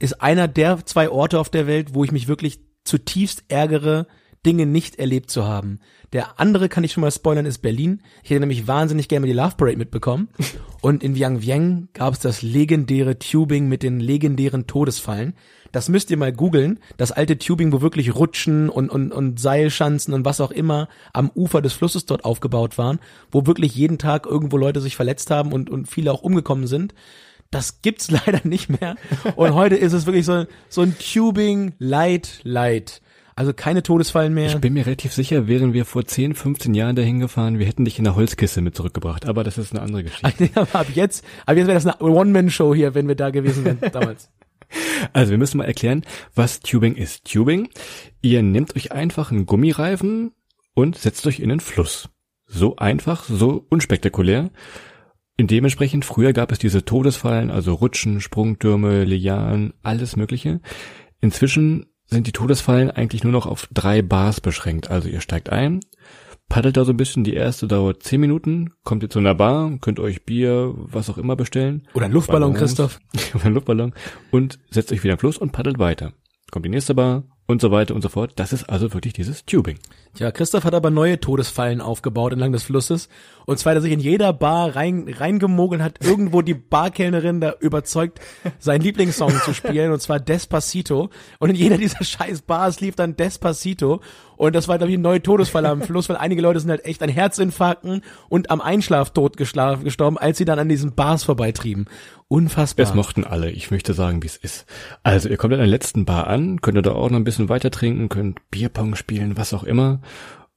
ist 0.00 0.20
einer 0.20 0.48
der 0.48 0.84
zwei 0.86 1.08
Orte 1.08 1.38
auf 1.38 1.50
der 1.50 1.68
Welt, 1.68 1.94
wo 1.94 2.02
ich 2.02 2.10
mich 2.10 2.26
wirklich 2.26 2.58
zutiefst 2.84 3.44
ärgere, 3.48 4.06
Dinge 4.44 4.64
nicht 4.64 4.98
erlebt 4.98 5.30
zu 5.30 5.44
haben. 5.44 5.80
Der 6.12 6.40
andere 6.40 6.68
kann 6.68 6.82
ich 6.82 6.92
schon 6.92 7.02
mal 7.02 7.10
spoilern, 7.10 7.46
ist 7.46 7.58
Berlin. 7.58 8.02
Ich 8.22 8.30
hätte 8.30 8.40
nämlich 8.40 8.66
wahnsinnig 8.66 9.08
gerne 9.08 9.26
die 9.26 9.32
Love 9.32 9.56
Parade 9.56 9.76
mitbekommen. 9.76 10.28
Und 10.80 11.04
in 11.04 11.14
Vientiane 11.14 11.88
gab 11.92 12.14
es 12.14 12.20
das 12.20 12.40
legendäre 12.40 13.18
Tubing 13.18 13.68
mit 13.68 13.82
den 13.82 14.00
legendären 14.00 14.66
Todesfallen. 14.66 15.34
Das 15.72 15.88
müsst 15.88 16.10
ihr 16.10 16.16
mal 16.16 16.32
googeln. 16.32 16.80
Das 16.96 17.12
alte 17.12 17.38
Tubing, 17.38 17.70
wo 17.72 17.82
wirklich 17.82 18.14
Rutschen 18.14 18.70
und, 18.70 18.88
und, 18.88 19.12
und 19.12 19.38
Seilschanzen 19.38 20.14
und 20.14 20.24
was 20.24 20.40
auch 20.40 20.50
immer 20.50 20.88
am 21.12 21.30
Ufer 21.34 21.60
des 21.60 21.74
Flusses 21.74 22.06
dort 22.06 22.24
aufgebaut 22.24 22.78
waren, 22.78 22.98
wo 23.30 23.46
wirklich 23.46 23.74
jeden 23.74 23.98
Tag 23.98 24.26
irgendwo 24.26 24.56
Leute 24.56 24.80
sich 24.80 24.96
verletzt 24.96 25.30
haben 25.30 25.52
und, 25.52 25.70
und 25.70 25.86
viele 25.88 26.12
auch 26.12 26.22
umgekommen 26.22 26.66
sind 26.66 26.94
das 27.50 27.82
gibt's 27.82 28.10
leider 28.26 28.40
nicht 28.44 28.68
mehr. 28.68 28.96
Und 29.36 29.54
heute 29.54 29.76
ist 29.76 29.92
es 29.92 30.06
wirklich 30.06 30.26
so, 30.26 30.46
so 30.68 30.82
ein 30.82 30.96
Tubing 30.98 31.74
Light 31.78 32.40
Light. 32.42 33.02
Also 33.36 33.54
keine 33.54 33.82
Todesfallen 33.82 34.34
mehr. 34.34 34.48
Ich 34.48 34.58
bin 34.58 34.74
mir 34.74 34.84
relativ 34.84 35.14
sicher, 35.14 35.48
wären 35.48 35.72
wir 35.72 35.86
vor 35.86 36.04
10, 36.04 36.34
15 36.34 36.74
Jahren 36.74 36.94
dahin 36.94 37.20
gefahren, 37.20 37.58
wir 37.58 37.66
hätten 37.66 37.86
dich 37.86 37.96
in 37.96 38.04
der 38.04 38.14
Holzkiste 38.14 38.60
mit 38.60 38.76
zurückgebracht. 38.76 39.26
Aber 39.26 39.44
das 39.44 39.56
ist 39.56 39.72
eine 39.72 39.80
andere 39.80 40.04
Geschichte. 40.04 40.50
ab 40.74 40.88
jetzt, 40.94 41.24
ab 41.46 41.56
jetzt 41.56 41.66
wäre 41.66 41.80
das 41.80 41.86
eine 41.86 41.98
One-Man-Show 42.00 42.74
hier, 42.74 42.94
wenn 42.94 43.08
wir 43.08 43.14
da 43.14 43.30
gewesen 43.30 43.64
wären 43.64 43.78
damals. 43.92 44.28
Also 45.12 45.30
wir 45.30 45.38
müssen 45.38 45.58
mal 45.58 45.64
erklären, 45.64 46.04
was 46.34 46.60
Tubing 46.60 46.96
ist. 46.96 47.24
Tubing, 47.24 47.70
ihr 48.20 48.42
nehmt 48.42 48.76
euch 48.76 48.92
einfach 48.92 49.30
einen 49.30 49.46
Gummireifen 49.46 50.32
und 50.74 50.98
setzt 50.98 51.26
euch 51.26 51.40
in 51.40 51.48
den 51.48 51.60
Fluss. 51.60 52.10
So 52.46 52.76
einfach, 52.76 53.24
so 53.24 53.64
unspektakulär. 53.70 54.50
Dementsprechend, 55.46 56.04
früher 56.04 56.32
gab 56.32 56.52
es 56.52 56.58
diese 56.58 56.84
Todesfallen, 56.84 57.50
also 57.50 57.74
Rutschen, 57.74 58.20
Sprungtürme, 58.20 59.04
Lianen, 59.04 59.74
alles 59.82 60.16
mögliche. 60.16 60.60
Inzwischen 61.20 61.86
sind 62.06 62.26
die 62.26 62.32
Todesfallen 62.32 62.90
eigentlich 62.90 63.22
nur 63.22 63.32
noch 63.32 63.46
auf 63.46 63.68
drei 63.72 64.02
Bars 64.02 64.40
beschränkt. 64.40 64.90
Also 64.90 65.08
ihr 65.08 65.20
steigt 65.20 65.50
ein, 65.50 65.80
paddelt 66.48 66.76
da 66.76 66.84
so 66.84 66.92
ein 66.92 66.96
bisschen, 66.96 67.24
die 67.24 67.34
erste 67.34 67.68
dauert 67.68 68.02
zehn 68.02 68.20
Minuten, 68.20 68.70
kommt 68.82 69.02
ihr 69.02 69.10
zu 69.10 69.20
einer 69.20 69.34
Bar, 69.34 69.78
könnt 69.80 70.00
euch 70.00 70.24
Bier, 70.24 70.74
was 70.74 71.08
auch 71.08 71.18
immer 71.18 71.36
bestellen. 71.36 71.86
Oder 71.94 72.06
ein 72.06 72.12
Luftballon, 72.12 72.52
Ballons. 72.52 72.58
Christoph. 72.58 73.00
Oder 73.34 73.46
ein 73.46 73.54
Luftballon 73.54 73.94
und 74.30 74.58
setzt 74.70 74.92
euch 74.92 75.02
wieder 75.04 75.14
im 75.14 75.18
Fluss 75.18 75.38
und 75.38 75.52
paddelt 75.52 75.78
weiter. 75.78 76.12
Kommt 76.50 76.66
die 76.66 76.70
nächste 76.70 76.94
Bar 76.94 77.24
und 77.50 77.60
so 77.60 77.70
weiter 77.70 77.94
und 77.94 78.02
so 78.02 78.08
fort. 78.08 78.32
Das 78.36 78.52
ist 78.52 78.64
also 78.70 78.94
wirklich 78.94 79.12
dieses 79.12 79.44
Tubing. 79.44 79.78
Tja, 80.14 80.30
Christoph 80.30 80.64
hat 80.64 80.74
aber 80.74 80.90
neue 80.90 81.20
Todesfallen 81.20 81.80
aufgebaut 81.80 82.32
entlang 82.32 82.52
des 82.52 82.62
Flusses. 82.62 83.08
Und 83.46 83.58
zwar, 83.58 83.74
dass 83.74 83.82
sich 83.82 83.92
in 83.92 84.00
jeder 84.00 84.32
Bar 84.32 84.76
rein, 84.76 85.06
reingemogelt 85.08 85.82
hat, 85.82 85.98
irgendwo 86.02 86.42
die 86.42 86.54
Barkellnerin 86.54 87.40
da 87.40 87.54
überzeugt, 87.60 88.20
seinen 88.58 88.82
Lieblingssong 88.82 89.32
zu 89.44 89.54
spielen, 89.54 89.92
und 89.92 90.00
zwar 90.00 90.20
Despacito. 90.20 91.10
Und 91.38 91.50
in 91.50 91.56
jeder 91.56 91.78
dieser 91.78 92.04
scheiß 92.04 92.42
Bars 92.42 92.80
lief 92.80 92.96
dann 92.96 93.16
Despacito. 93.16 94.00
Und 94.36 94.54
das 94.54 94.68
war, 94.68 94.78
glaube 94.78 94.90
ich, 94.90 94.96
eine 94.96 95.02
neue 95.02 95.22
Todesfalle 95.22 95.68
am 95.68 95.82
Fluss, 95.82 96.08
weil 96.08 96.16
einige 96.16 96.42
Leute 96.42 96.60
sind 96.60 96.70
halt 96.70 96.84
echt 96.84 97.02
an 97.02 97.10
Herzinfarkten 97.10 98.02
und 98.28 98.50
am 98.50 98.60
Einschlaftod 98.60 99.36
gestorben, 99.36 100.18
als 100.18 100.38
sie 100.38 100.44
dann 100.44 100.58
an 100.58 100.68
diesen 100.68 100.94
Bars 100.94 101.24
vorbeitrieben. 101.24 101.86
Unfassbar. 102.32 102.86
Es 102.86 102.94
mochten 102.94 103.24
alle. 103.24 103.50
Ich 103.50 103.72
möchte 103.72 103.92
sagen, 103.92 104.22
wie 104.22 104.28
es 104.28 104.36
ist. 104.36 104.64
Also 105.02 105.28
ihr 105.28 105.36
kommt 105.36 105.52
an 105.52 105.58
der 105.58 105.66
letzten 105.66 106.04
Bar 106.04 106.28
an, 106.28 106.60
könnt 106.60 106.78
ihr 106.78 106.82
da 106.82 106.92
auch 106.92 107.10
noch 107.10 107.16
ein 107.16 107.24
bisschen 107.24 107.48
weiter 107.48 107.72
trinken, 107.72 108.08
könnt 108.08 108.38
Bierpong 108.52 108.94
spielen, 108.94 109.36
was 109.36 109.52
auch 109.52 109.64
immer. 109.64 110.00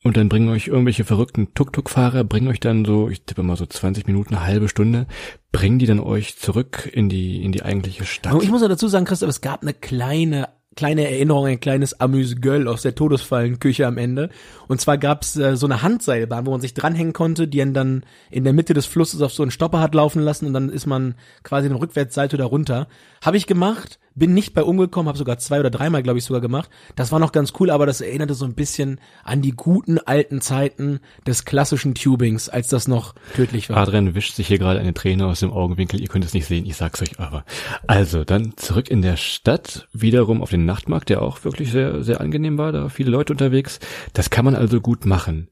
Und 0.03 0.15
dann 0.15 0.29
bringen 0.29 0.49
euch 0.49 0.67
irgendwelche 0.67 1.03
verrückten 1.03 1.55
Tuk-Tuk-Fahrer, 1.55 2.25
bringen 2.25 2.47
euch 2.47 2.59
dann 2.59 2.85
so, 2.85 3.09
ich 3.09 3.23
tippe 3.23 3.41
mal 3.41 3.57
so 3.57 3.65
20 3.65 4.05
Minuten, 4.05 4.35
eine 4.35 4.45
halbe 4.45 4.69
Stunde, 4.69 5.07
bringen 5.51 5.79
die 5.79 5.87
dann 5.87 5.99
euch 5.99 6.37
zurück 6.37 6.87
in 6.93 7.09
die, 7.09 7.43
in 7.43 7.51
die 7.51 7.63
eigentliche 7.63 8.05
Stadt. 8.05 8.33
Aber 8.33 8.43
ich 8.43 8.51
muss 8.51 8.61
noch 8.61 8.67
dazu 8.67 8.87
sagen, 8.87 9.05
Christoph, 9.05 9.29
es 9.29 9.41
gab 9.41 9.63
eine 9.63 9.73
kleine 9.73 10.49
kleine 10.75 11.09
Erinnerung, 11.09 11.45
ein 11.45 11.59
kleines 11.59 11.99
Amüs-Göll 11.99 12.67
aus 12.67 12.81
der 12.81 12.95
Todesfallenküche 12.95 13.85
am 13.85 13.97
Ende. 13.97 14.29
Und 14.67 14.81
zwar 14.81 14.97
gab's 14.97 15.35
äh, 15.35 15.55
so 15.55 15.65
eine 15.65 15.81
Handseilbahn, 15.81 16.45
wo 16.45 16.51
man 16.51 16.61
sich 16.61 16.73
dranhängen 16.73 17.13
konnte, 17.13 17.47
die 17.47 17.61
einen 17.61 17.73
dann 17.73 18.03
in 18.29 18.43
der 18.43 18.53
Mitte 18.53 18.73
des 18.73 18.85
Flusses 18.85 19.21
auf 19.21 19.33
so 19.33 19.43
einen 19.43 19.51
Stopper 19.51 19.79
hat 19.79 19.95
laufen 19.95 20.21
lassen 20.21 20.47
und 20.47 20.53
dann 20.53 20.69
ist 20.69 20.85
man 20.85 21.15
quasi 21.43 21.67
den 21.67 21.77
Rückwärtssalto 21.77 22.37
da 22.37 22.45
runter. 22.45 22.87
Habe 23.21 23.37
ich 23.37 23.47
gemacht, 23.47 23.99
bin 24.15 24.33
nicht 24.33 24.53
bei 24.53 24.63
umgekommen, 24.63 25.07
habe 25.07 25.17
sogar 25.17 25.37
zwei 25.37 25.59
oder 25.59 25.69
dreimal, 25.69 26.03
glaube 26.03 26.19
ich, 26.19 26.25
sogar 26.25 26.41
gemacht. 26.41 26.69
Das 26.95 27.11
war 27.11 27.19
noch 27.19 27.31
ganz 27.31 27.53
cool, 27.59 27.69
aber 27.69 27.85
das 27.85 28.01
erinnerte 28.01 28.33
so 28.33 28.45
ein 28.45 28.53
bisschen 28.53 28.99
an 29.23 29.41
die 29.41 29.51
guten 29.51 29.97
alten 29.99 30.41
Zeiten 30.41 30.99
des 31.25 31.45
klassischen 31.45 31.95
Tubings, 31.95 32.49
als 32.49 32.67
das 32.67 32.87
noch 32.87 33.15
tödlich 33.35 33.69
war. 33.69 33.77
Adrian 33.77 34.15
wischt 34.15 34.35
sich 34.35 34.47
hier 34.47 34.59
gerade 34.59 34.79
eine 34.79 34.93
Träne 34.93 35.25
aus 35.25 35.39
dem 35.39 35.51
Augenwinkel. 35.51 36.01
Ihr 36.01 36.07
könnt 36.07 36.25
es 36.25 36.33
nicht 36.33 36.45
sehen, 36.45 36.65
ich 36.65 36.75
sag's 36.75 37.01
euch 37.01 37.19
aber. 37.19 37.45
Also, 37.87 38.23
dann 38.23 38.53
zurück 38.57 38.89
in 38.89 39.01
der 39.01 39.17
Stadt, 39.17 39.87
wiederum 39.93 40.41
auf 40.41 40.49
den 40.49 40.65
Nachtmarkt, 40.65 41.09
der 41.09 41.21
auch 41.21 41.43
wirklich 41.43 41.71
sehr, 41.71 42.03
sehr 42.03 42.21
angenehm 42.21 42.57
war, 42.57 42.71
da 42.71 42.89
viele 42.89 43.11
Leute 43.11 43.33
unterwegs. 43.33 43.79
Das 44.13 44.29
kann 44.29 44.45
man 44.45 44.55
also 44.55 44.81
gut 44.81 45.05
machen. 45.05 45.49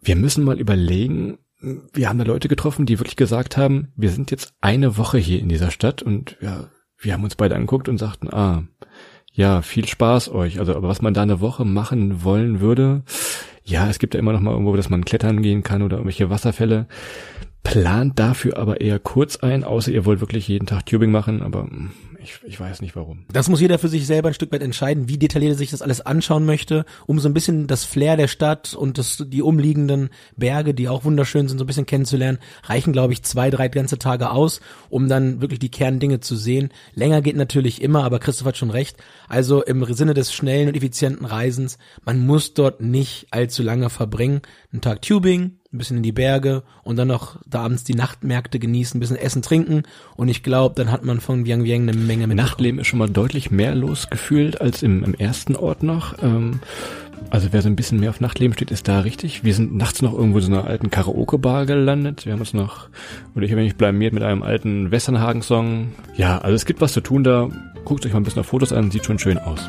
Wir 0.00 0.16
müssen 0.16 0.44
mal 0.44 0.58
überlegen, 0.58 1.38
wir 1.60 2.08
haben 2.08 2.18
da 2.18 2.24
Leute 2.24 2.48
getroffen, 2.48 2.86
die 2.86 2.98
wirklich 2.98 3.16
gesagt 3.16 3.56
haben, 3.56 3.92
wir 3.96 4.10
sind 4.10 4.30
jetzt 4.30 4.54
eine 4.60 4.96
Woche 4.96 5.18
hier 5.18 5.40
in 5.40 5.48
dieser 5.48 5.70
Stadt 5.70 6.02
und 6.02 6.36
ja, 6.40 6.70
wir 7.00 7.12
haben 7.12 7.24
uns 7.24 7.34
beide 7.34 7.54
angeguckt 7.54 7.88
und 7.88 7.98
sagten, 7.98 8.32
ah, 8.32 8.64
ja, 9.32 9.62
viel 9.62 9.86
Spaß 9.86 10.30
euch. 10.32 10.58
Also, 10.58 10.74
aber 10.74 10.88
was 10.88 11.02
man 11.02 11.14
da 11.14 11.22
eine 11.22 11.40
Woche 11.40 11.64
machen 11.64 12.22
wollen 12.24 12.60
würde, 12.60 13.02
ja, 13.64 13.88
es 13.88 13.98
gibt 13.98 14.14
ja 14.14 14.20
immer 14.20 14.32
noch 14.32 14.40
mal 14.40 14.52
irgendwo, 14.52 14.76
dass 14.76 14.90
man 14.90 15.04
klettern 15.04 15.42
gehen 15.42 15.62
kann 15.62 15.82
oder 15.82 15.96
irgendwelche 15.96 16.30
Wasserfälle. 16.30 16.86
Plant 17.62 18.18
dafür 18.18 18.58
aber 18.58 18.80
eher 18.80 18.98
kurz 18.98 19.36
ein, 19.36 19.64
außer 19.64 19.92
ihr 19.92 20.04
wollt 20.04 20.20
wirklich 20.20 20.48
jeden 20.48 20.66
Tag 20.66 20.86
Tubing 20.86 21.10
machen, 21.10 21.42
aber 21.42 21.64
hm, 21.64 21.90
ich, 22.22 22.40
ich 22.44 22.60
weiß 22.60 22.82
nicht 22.82 22.96
warum. 22.96 23.24
Das 23.32 23.48
muss 23.48 23.60
jeder 23.60 23.78
für 23.78 23.88
sich 23.88 24.06
selber 24.06 24.28
ein 24.28 24.34
Stück 24.34 24.52
weit 24.52 24.62
entscheiden, 24.62 25.08
wie 25.08 25.18
detailliert 25.18 25.52
er 25.52 25.56
sich 25.56 25.70
das 25.70 25.82
alles 25.82 26.00
anschauen 26.00 26.44
möchte, 26.44 26.84
um 27.06 27.18
so 27.18 27.28
ein 27.28 27.34
bisschen 27.34 27.66
das 27.66 27.84
Flair 27.84 28.16
der 28.16 28.28
Stadt 28.28 28.74
und 28.74 28.98
das, 28.98 29.24
die 29.26 29.42
umliegenden 29.42 30.10
Berge, 30.36 30.74
die 30.74 30.88
auch 30.88 31.04
wunderschön 31.04 31.48
sind, 31.48 31.58
so 31.58 31.64
ein 31.64 31.66
bisschen 31.66 31.86
kennenzulernen, 31.86 32.38
reichen, 32.64 32.92
glaube 32.92 33.12
ich, 33.12 33.22
zwei, 33.22 33.50
drei 33.50 33.68
ganze 33.68 33.98
Tage 33.98 34.30
aus, 34.30 34.60
um 34.88 35.08
dann 35.08 35.40
wirklich 35.40 35.58
die 35.60 35.70
Kerndinge 35.70 36.20
zu 36.20 36.36
sehen. 36.36 36.70
Länger 36.94 37.22
geht 37.22 37.36
natürlich 37.36 37.80
immer, 37.82 38.04
aber 38.04 38.18
Christoph 38.18 38.48
hat 38.48 38.56
schon 38.56 38.70
recht. 38.70 38.96
Also 39.28 39.62
im 39.62 39.84
Sinne 39.94 40.14
des 40.14 40.32
schnellen 40.32 40.68
und 40.68 40.76
effizienten 40.76 41.26
Reisens, 41.26 41.78
man 42.04 42.24
muss 42.26 42.54
dort 42.54 42.80
nicht 42.80 43.28
allzu 43.30 43.62
lange 43.62 43.90
verbringen. 43.90 44.42
Ein 44.72 44.80
Tag 44.80 45.02
Tubing, 45.02 45.59
ein 45.72 45.78
bisschen 45.78 45.98
in 45.98 46.02
die 46.02 46.12
Berge 46.12 46.64
und 46.82 46.96
dann 46.96 47.08
noch 47.08 47.36
da 47.46 47.60
abends 47.60 47.84
die 47.84 47.94
Nachtmärkte 47.94 48.58
genießen, 48.58 48.96
ein 48.96 49.00
bisschen 49.00 49.16
essen, 49.16 49.40
trinken 49.40 49.84
und 50.16 50.28
ich 50.28 50.42
glaube, 50.42 50.74
dann 50.74 50.90
hat 50.90 51.04
man 51.04 51.20
von 51.20 51.44
Viang 51.44 51.62
Viang 51.62 51.82
eine 51.82 51.92
Menge 51.92 52.26
mit. 52.26 52.36
Nachtleben 52.36 52.80
ist 52.80 52.88
schon 52.88 52.98
mal 52.98 53.08
deutlich 53.08 53.52
mehr 53.52 53.74
los 53.76 54.08
gefühlt 54.10 54.60
als 54.60 54.82
im, 54.82 55.04
im 55.04 55.14
ersten 55.14 55.54
Ort 55.54 55.84
noch. 55.84 56.20
Ähm, 56.22 56.60
also 57.30 57.48
wer 57.52 57.62
so 57.62 57.68
ein 57.68 57.76
bisschen 57.76 58.00
mehr 58.00 58.10
auf 58.10 58.20
Nachtleben 58.20 58.54
steht, 58.54 58.72
ist 58.72 58.88
da 58.88 59.00
richtig. 59.00 59.44
Wir 59.44 59.54
sind 59.54 59.76
nachts 59.76 60.02
noch 60.02 60.12
irgendwo 60.12 60.38
in 60.38 60.44
so 60.44 60.52
einer 60.52 60.64
alten 60.64 60.90
Karaoke-Bar 60.90 61.66
gelandet. 61.66 62.26
Wir 62.26 62.32
haben 62.32 62.40
uns 62.40 62.54
noch, 62.54 62.88
oder 63.36 63.44
ich 63.44 63.52
habe 63.52 63.62
mich 63.62 63.76
blamiert 63.76 64.12
mit 64.12 64.24
einem 64.24 64.42
alten 64.42 64.90
Westernhagen-Song. 64.90 65.92
Ja, 66.16 66.38
also 66.38 66.56
es 66.56 66.64
gibt 66.64 66.80
was 66.80 66.92
zu 66.92 67.00
tun 67.00 67.22
da. 67.22 67.48
Guckt 67.84 68.04
euch 68.06 68.12
mal 68.12 68.20
ein 68.20 68.24
bisschen 68.24 68.40
auf 68.40 68.46
Fotos 68.46 68.72
an, 68.72 68.90
sieht 68.90 69.04
schon 69.04 69.18
schön 69.18 69.38
aus. 69.38 69.68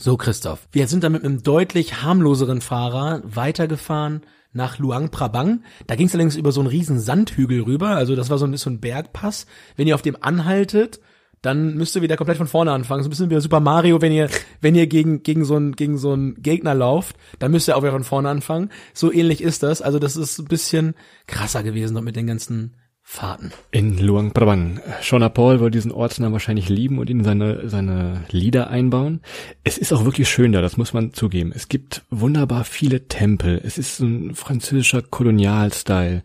So, 0.00 0.16
Christoph. 0.16 0.68
Wir 0.70 0.86
sind 0.86 1.02
dann 1.02 1.10
mit 1.10 1.24
einem 1.24 1.42
deutlich 1.42 2.02
harmloseren 2.02 2.60
Fahrer 2.60 3.20
weitergefahren 3.24 4.22
nach 4.52 4.78
Luang 4.78 5.10
Prabang. 5.10 5.64
Da 5.88 5.96
ging 5.96 6.06
es 6.06 6.14
allerdings 6.14 6.36
über 6.36 6.52
so 6.52 6.60
einen 6.60 6.68
riesen 6.68 7.00
Sandhügel 7.00 7.62
rüber. 7.62 7.88
Also 7.88 8.14
das 8.14 8.30
war 8.30 8.38
so 8.38 8.46
ein, 8.46 8.56
so 8.56 8.70
ein 8.70 8.78
Bergpass. 8.78 9.46
Wenn 9.74 9.88
ihr 9.88 9.96
auf 9.96 10.02
dem 10.02 10.16
anhaltet, 10.20 11.00
dann 11.42 11.74
müsst 11.74 11.96
ihr 11.96 12.02
wieder 12.02 12.16
komplett 12.16 12.38
von 12.38 12.46
vorne 12.46 12.70
anfangen. 12.70 13.02
So 13.02 13.08
ein 13.08 13.10
bisschen 13.10 13.30
wie 13.30 13.40
Super 13.40 13.58
Mario, 13.58 14.00
wenn 14.00 14.12
ihr, 14.12 14.30
wenn 14.60 14.76
ihr 14.76 14.86
gegen, 14.86 15.24
gegen 15.24 15.44
so 15.44 15.56
einen, 15.56 15.74
gegen 15.74 15.98
so 15.98 16.12
einen 16.12 16.40
Gegner 16.42 16.76
lauft, 16.76 17.16
dann 17.40 17.50
müsst 17.50 17.66
ihr 17.66 17.76
auch 17.76 17.82
wieder 17.82 17.90
von 17.90 18.04
vorne 18.04 18.28
anfangen. 18.28 18.70
So 18.94 19.12
ähnlich 19.12 19.42
ist 19.42 19.64
das. 19.64 19.82
Also 19.82 19.98
das 19.98 20.14
ist 20.14 20.38
ein 20.38 20.44
bisschen 20.44 20.94
krasser 21.26 21.64
gewesen 21.64 21.94
noch 21.94 22.02
mit 22.02 22.14
den 22.14 22.28
ganzen 22.28 22.76
Fahrten. 23.10 23.52
In 23.70 23.96
Luang 23.96 24.32
Prabang. 24.32 24.80
Shona 25.00 25.30
Paul 25.30 25.60
wird 25.60 25.74
diesen 25.74 25.92
Ortsnamen 25.92 26.34
wahrscheinlich 26.34 26.68
lieben 26.68 26.98
und 26.98 27.08
ihn 27.08 27.20
in 27.20 27.24
seine, 27.24 27.66
seine 27.66 28.24
Lieder 28.30 28.68
einbauen. 28.68 29.22
Es 29.64 29.78
ist 29.78 29.94
auch 29.94 30.04
wirklich 30.04 30.28
schön 30.28 30.52
da, 30.52 30.60
das 30.60 30.76
muss 30.76 30.92
man 30.92 31.14
zugeben. 31.14 31.50
Es 31.54 31.68
gibt 31.68 32.04
wunderbar 32.10 32.64
viele 32.64 33.08
Tempel. 33.08 33.62
Es 33.64 33.78
ist 33.78 34.00
ein 34.00 34.34
französischer 34.34 35.00
Kolonialstyle. 35.00 36.22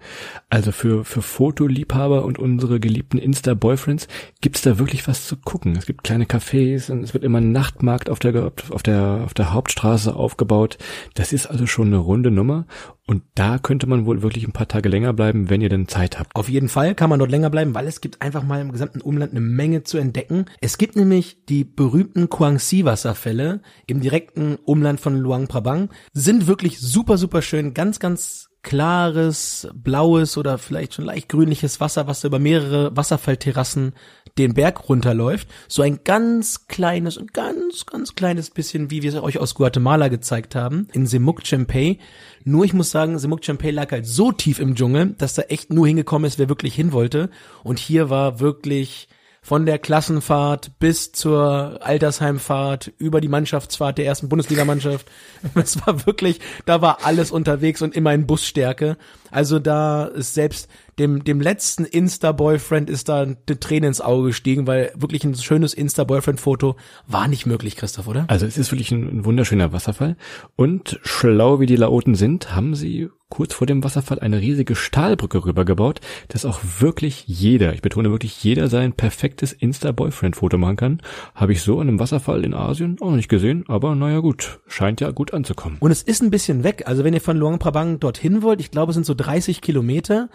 Also 0.50 0.74
für, 0.74 1.06
für 1.06 1.22
Fotoliebhaber 1.22 2.26
und 2.26 2.38
unsere 2.38 2.82
geliebten 2.82 3.18
Insta-Boyfriends 3.18 4.10
gibt's 4.42 4.62
da 4.62 4.78
wirklich 4.78 5.08
was 5.08 5.26
zu 5.26 5.38
gucken. 5.38 5.78
Es 5.78 5.86
gibt 5.86 6.04
kleine 6.04 6.26
Cafés 6.26 6.92
und 6.92 7.02
es 7.02 7.14
wird 7.14 7.24
immer 7.24 7.40
ein 7.40 7.54
Nachtmarkt 7.54 8.10
auf 8.10 8.20
der, 8.20 8.52
auf 8.72 8.84
der, 8.84 9.22
auf 9.24 9.34
der 9.34 9.54
Hauptstraße 9.54 10.14
aufgebaut. 10.14 10.78
Das 11.14 11.32
ist 11.32 11.48
also 11.48 11.66
schon 11.66 11.88
eine 11.88 11.98
runde 11.98 12.30
Nummer. 12.30 12.66
Und 13.06 13.24
da 13.36 13.58
könnte 13.58 13.86
man 13.86 14.06
wohl 14.06 14.22
wirklich 14.22 14.48
ein 14.48 14.54
paar 14.54 14.68
Tage 14.68 14.88
länger 14.88 15.12
bleiben, 15.12 15.50
wenn 15.50 15.60
ihr 15.60 15.68
denn 15.68 15.90
Zeit 15.90 16.20
habt. 16.20 16.36
Auf 16.36 16.48
jeden 16.48 16.70
Fall 16.74 16.96
kann 16.96 17.10
man 17.10 17.20
dort 17.20 17.30
länger 17.30 17.52
bleiben, 17.52 17.76
weil 17.76 17.88
es 17.88 18.02
gibt 18.02 18.22
einfach 18.24 18.44
mal 18.44 18.60
im 18.60 18.72
gesamten 18.72 19.00
Umland 19.00 19.32
eine 19.32 19.42
Menge 19.42 19.84
zu 19.84 20.00
entdecken. 20.00 20.46
Es 20.60 20.80
gibt 20.80 20.96
nämlich 20.96 21.46
die 21.46 21.64
berühmten 21.64 22.30
Kuangxi-Wasserfälle 22.30 23.62
im 23.86 24.02
direkten 24.02 24.58
Umland 24.66 25.00
von 25.00 25.16
Luang 25.16 25.48
Prabang. 25.48 25.90
Sind 26.14 26.48
wirklich 26.48 26.80
super, 26.80 27.20
super 27.20 27.44
schön, 27.44 27.76
ganz, 27.76 28.00
ganz 28.00 28.50
klares, 28.64 29.68
blaues 29.76 30.38
oder 30.38 30.58
vielleicht 30.58 30.96
schon 30.96 31.06
leicht 31.06 31.30
grünliches 31.30 31.80
Wasser, 31.80 32.08
was 32.08 32.24
über 32.24 32.40
mehrere 32.40 32.96
Wasserfallterrassen 32.96 33.94
den 34.38 34.54
Berg 34.54 34.90
runterläuft. 34.90 35.48
So 35.68 35.82
ein 35.82 36.00
ganz 36.04 36.68
kleines, 36.68 37.18
ein 37.18 37.28
ganz, 37.28 37.86
ganz 37.86 38.16
kleines 38.16 38.50
bisschen, 38.50 38.90
wie 38.90 39.04
wir 39.04 39.10
es 39.14 39.22
euch 39.22 39.38
aus 39.38 39.56
Guatemala 39.56 40.08
gezeigt 40.08 40.56
haben, 40.56 40.88
in 40.94 41.06
Semuc 41.06 41.46
Champey. 41.46 42.00
Nur 42.44 42.66
ich 42.66 42.74
muss 42.74 42.92
sagen, 42.92 43.20
Semuc 43.20 43.46
Champey 43.46 43.72
lag 43.72 43.92
halt 43.92 44.06
so 44.06 44.32
tief 44.32 44.60
im 44.60 44.76
Dschungel, 44.76 45.16
dass 45.18 45.36
da 45.36 45.44
echt 45.44 45.72
nur 45.72 45.88
hingekommen 45.88 46.28
ist, 46.28 46.40
wer 46.40 46.50
wirklich 46.50 46.76
hin 46.76 46.92
wollte. 46.92 47.30
Und 47.64 47.80
hier 47.80 48.10
war 48.10 48.40
wirklich 48.40 49.08
von 49.44 49.66
der 49.66 49.78
Klassenfahrt 49.78 50.80
bis 50.80 51.12
zur 51.12 51.80
Altersheimfahrt, 51.82 52.94
über 52.98 53.20
die 53.20 53.28
Mannschaftsfahrt 53.28 53.98
der 53.98 54.06
ersten 54.06 54.30
Bundesligamannschaft. 54.30 55.12
Es 55.56 55.86
war 55.86 56.06
wirklich, 56.06 56.40
da 56.66 56.82
war 56.82 57.04
alles 57.04 57.30
unterwegs 57.30 57.82
und 57.82 57.94
immer 57.96 58.14
in 58.14 58.26
Busstärke. 58.26 58.98
Also 59.34 59.58
da 59.60 60.06
ist 60.06 60.36
selbst 60.36 60.70
dem, 61.00 61.24
dem 61.24 61.42
letzten 61.42 61.86
Insta-Boyfriend 61.86 62.90
ist 62.90 63.10
da 63.10 63.24
eine 63.24 63.60
Träne 63.60 63.88
ins 63.88 64.00
Auge 64.00 64.28
gestiegen, 64.28 64.68
weil 64.68 64.92
wirklich 64.96 65.24
ein 65.24 65.34
schönes 65.36 65.74
Insta-Boyfriend-Foto 65.74 66.76
war 67.08 67.28
nicht 67.28 67.48
möglich, 67.48 67.76
Christoph, 67.76 68.08
oder? 68.08 68.26
Also 68.28 68.46
es 68.46 68.60
ist 68.60 68.72
wirklich 68.72 68.92
ein, 68.92 69.20
ein 69.20 69.26
wunderschöner 69.26 69.74
Wasserfall. 69.74 70.18
Und 70.56 71.00
schlau 71.04 71.60
wie 71.60 71.66
die 71.66 71.76
Laoten 71.76 72.14
sind, 72.14 72.56
haben 72.56 72.76
sie 72.76 73.10
kurz 73.34 73.56
vor 73.56 73.66
dem 73.66 73.84
Wasserfall 73.84 74.20
eine 74.20 74.40
riesige 74.40 74.76
Stahlbrücke 74.76 75.44
rübergebaut, 75.44 76.02
dass 76.28 76.46
auch 76.46 76.60
wirklich 76.80 77.24
jeder, 77.26 77.74
ich 77.74 77.82
betone 77.82 78.12
wirklich 78.12 78.44
jeder, 78.44 78.68
sein 78.68 78.94
perfektes 78.94 79.54
Insta-Boyfriend-Foto 79.54 80.60
machen 80.60 80.76
kann. 80.76 81.02
Habe 81.34 81.54
ich 81.54 81.64
so 81.64 81.80
an 81.80 81.88
einem 81.88 82.00
Wasserfall 82.00 82.46
in 82.46 82.54
Asien 82.54 82.98
auch 83.02 83.10
noch 83.10 83.16
nicht 83.16 83.30
gesehen, 83.30 83.66
aber 83.68 83.96
naja 83.96 84.20
gut, 84.20 84.60
scheint 84.68 85.02
ja 85.02 85.10
gut 85.10 85.34
anzukommen. 85.34 85.80
Und 85.80 85.90
es 85.90 86.04
ist 86.04 86.22
ein 86.22 86.30
bisschen 86.30 86.64
weg. 86.64 86.84
Also 86.86 87.04
wenn 87.04 87.16
ihr 87.16 87.22
von 87.22 87.36
Luang 87.36 87.58
Prabang 87.58 88.00
dorthin 88.00 88.44
wollt, 88.44 88.60
ich 88.60 88.70
glaube, 88.70 88.92
es 88.92 88.94
sind 88.94 89.08
so 89.08 89.16
30 89.24 89.62
Kilometer. 89.62 90.30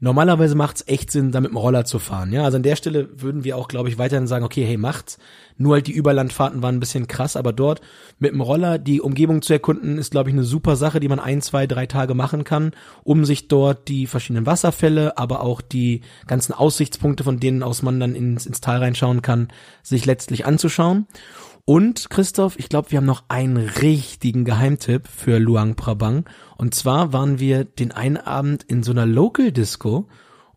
Normalerweise 0.00 0.54
macht's 0.54 0.84
echt 0.86 1.10
Sinn, 1.10 1.32
da 1.32 1.40
mit 1.40 1.50
dem 1.50 1.56
Roller 1.56 1.84
zu 1.84 1.98
fahren. 1.98 2.30
Ja, 2.32 2.44
also 2.44 2.56
an 2.56 2.62
der 2.62 2.76
Stelle 2.76 3.08
würden 3.22 3.44
wir 3.44 3.56
auch, 3.56 3.68
glaube 3.68 3.88
ich, 3.88 3.96
weiterhin 3.96 4.26
sagen, 4.26 4.44
okay, 4.44 4.64
hey, 4.64 4.76
macht's. 4.76 5.18
Nur 5.56 5.74
halt 5.74 5.86
die 5.86 5.92
Überlandfahrten 5.92 6.62
waren 6.62 6.76
ein 6.76 6.80
bisschen 6.80 7.06
krass, 7.06 7.36
aber 7.36 7.52
dort 7.52 7.80
mit 8.18 8.32
dem 8.32 8.40
Roller 8.40 8.78
die 8.78 9.00
Umgebung 9.00 9.40
zu 9.40 9.52
erkunden, 9.52 9.96
ist, 9.96 10.10
glaube 10.10 10.28
ich, 10.28 10.34
eine 10.34 10.44
super 10.44 10.76
Sache, 10.76 11.00
die 11.00 11.08
man 11.08 11.20
ein, 11.20 11.40
zwei, 11.40 11.66
drei 11.66 11.86
Tage 11.86 12.14
machen 12.14 12.44
kann, 12.44 12.72
um 13.02 13.24
sich 13.24 13.48
dort 13.48 13.88
die 13.88 14.06
verschiedenen 14.06 14.46
Wasserfälle, 14.46 15.16
aber 15.16 15.40
auch 15.40 15.60
die 15.62 16.02
ganzen 16.26 16.52
Aussichtspunkte, 16.52 17.24
von 17.24 17.40
denen 17.40 17.62
aus 17.62 17.82
man 17.82 18.00
dann 18.00 18.14
ins, 18.14 18.46
ins 18.46 18.60
Tal 18.60 18.80
reinschauen 18.80 19.22
kann, 19.22 19.48
sich 19.82 20.04
letztlich 20.04 20.44
anzuschauen. 20.44 21.06
Und 21.66 22.10
Christoph, 22.10 22.58
ich 22.58 22.68
glaube, 22.68 22.90
wir 22.90 22.98
haben 22.98 23.06
noch 23.06 23.24
einen 23.28 23.56
richtigen 23.56 24.44
Geheimtipp 24.44 25.08
für 25.08 25.38
Luang 25.38 25.76
Prabang. 25.76 26.28
Und 26.58 26.74
zwar 26.74 27.12
waren 27.14 27.38
wir 27.38 27.64
den 27.64 27.90
einen 27.90 28.18
Abend 28.18 28.62
in 28.64 28.82
so 28.82 28.92
einer 28.92 29.06
Local 29.06 29.50
Disco 29.50 30.08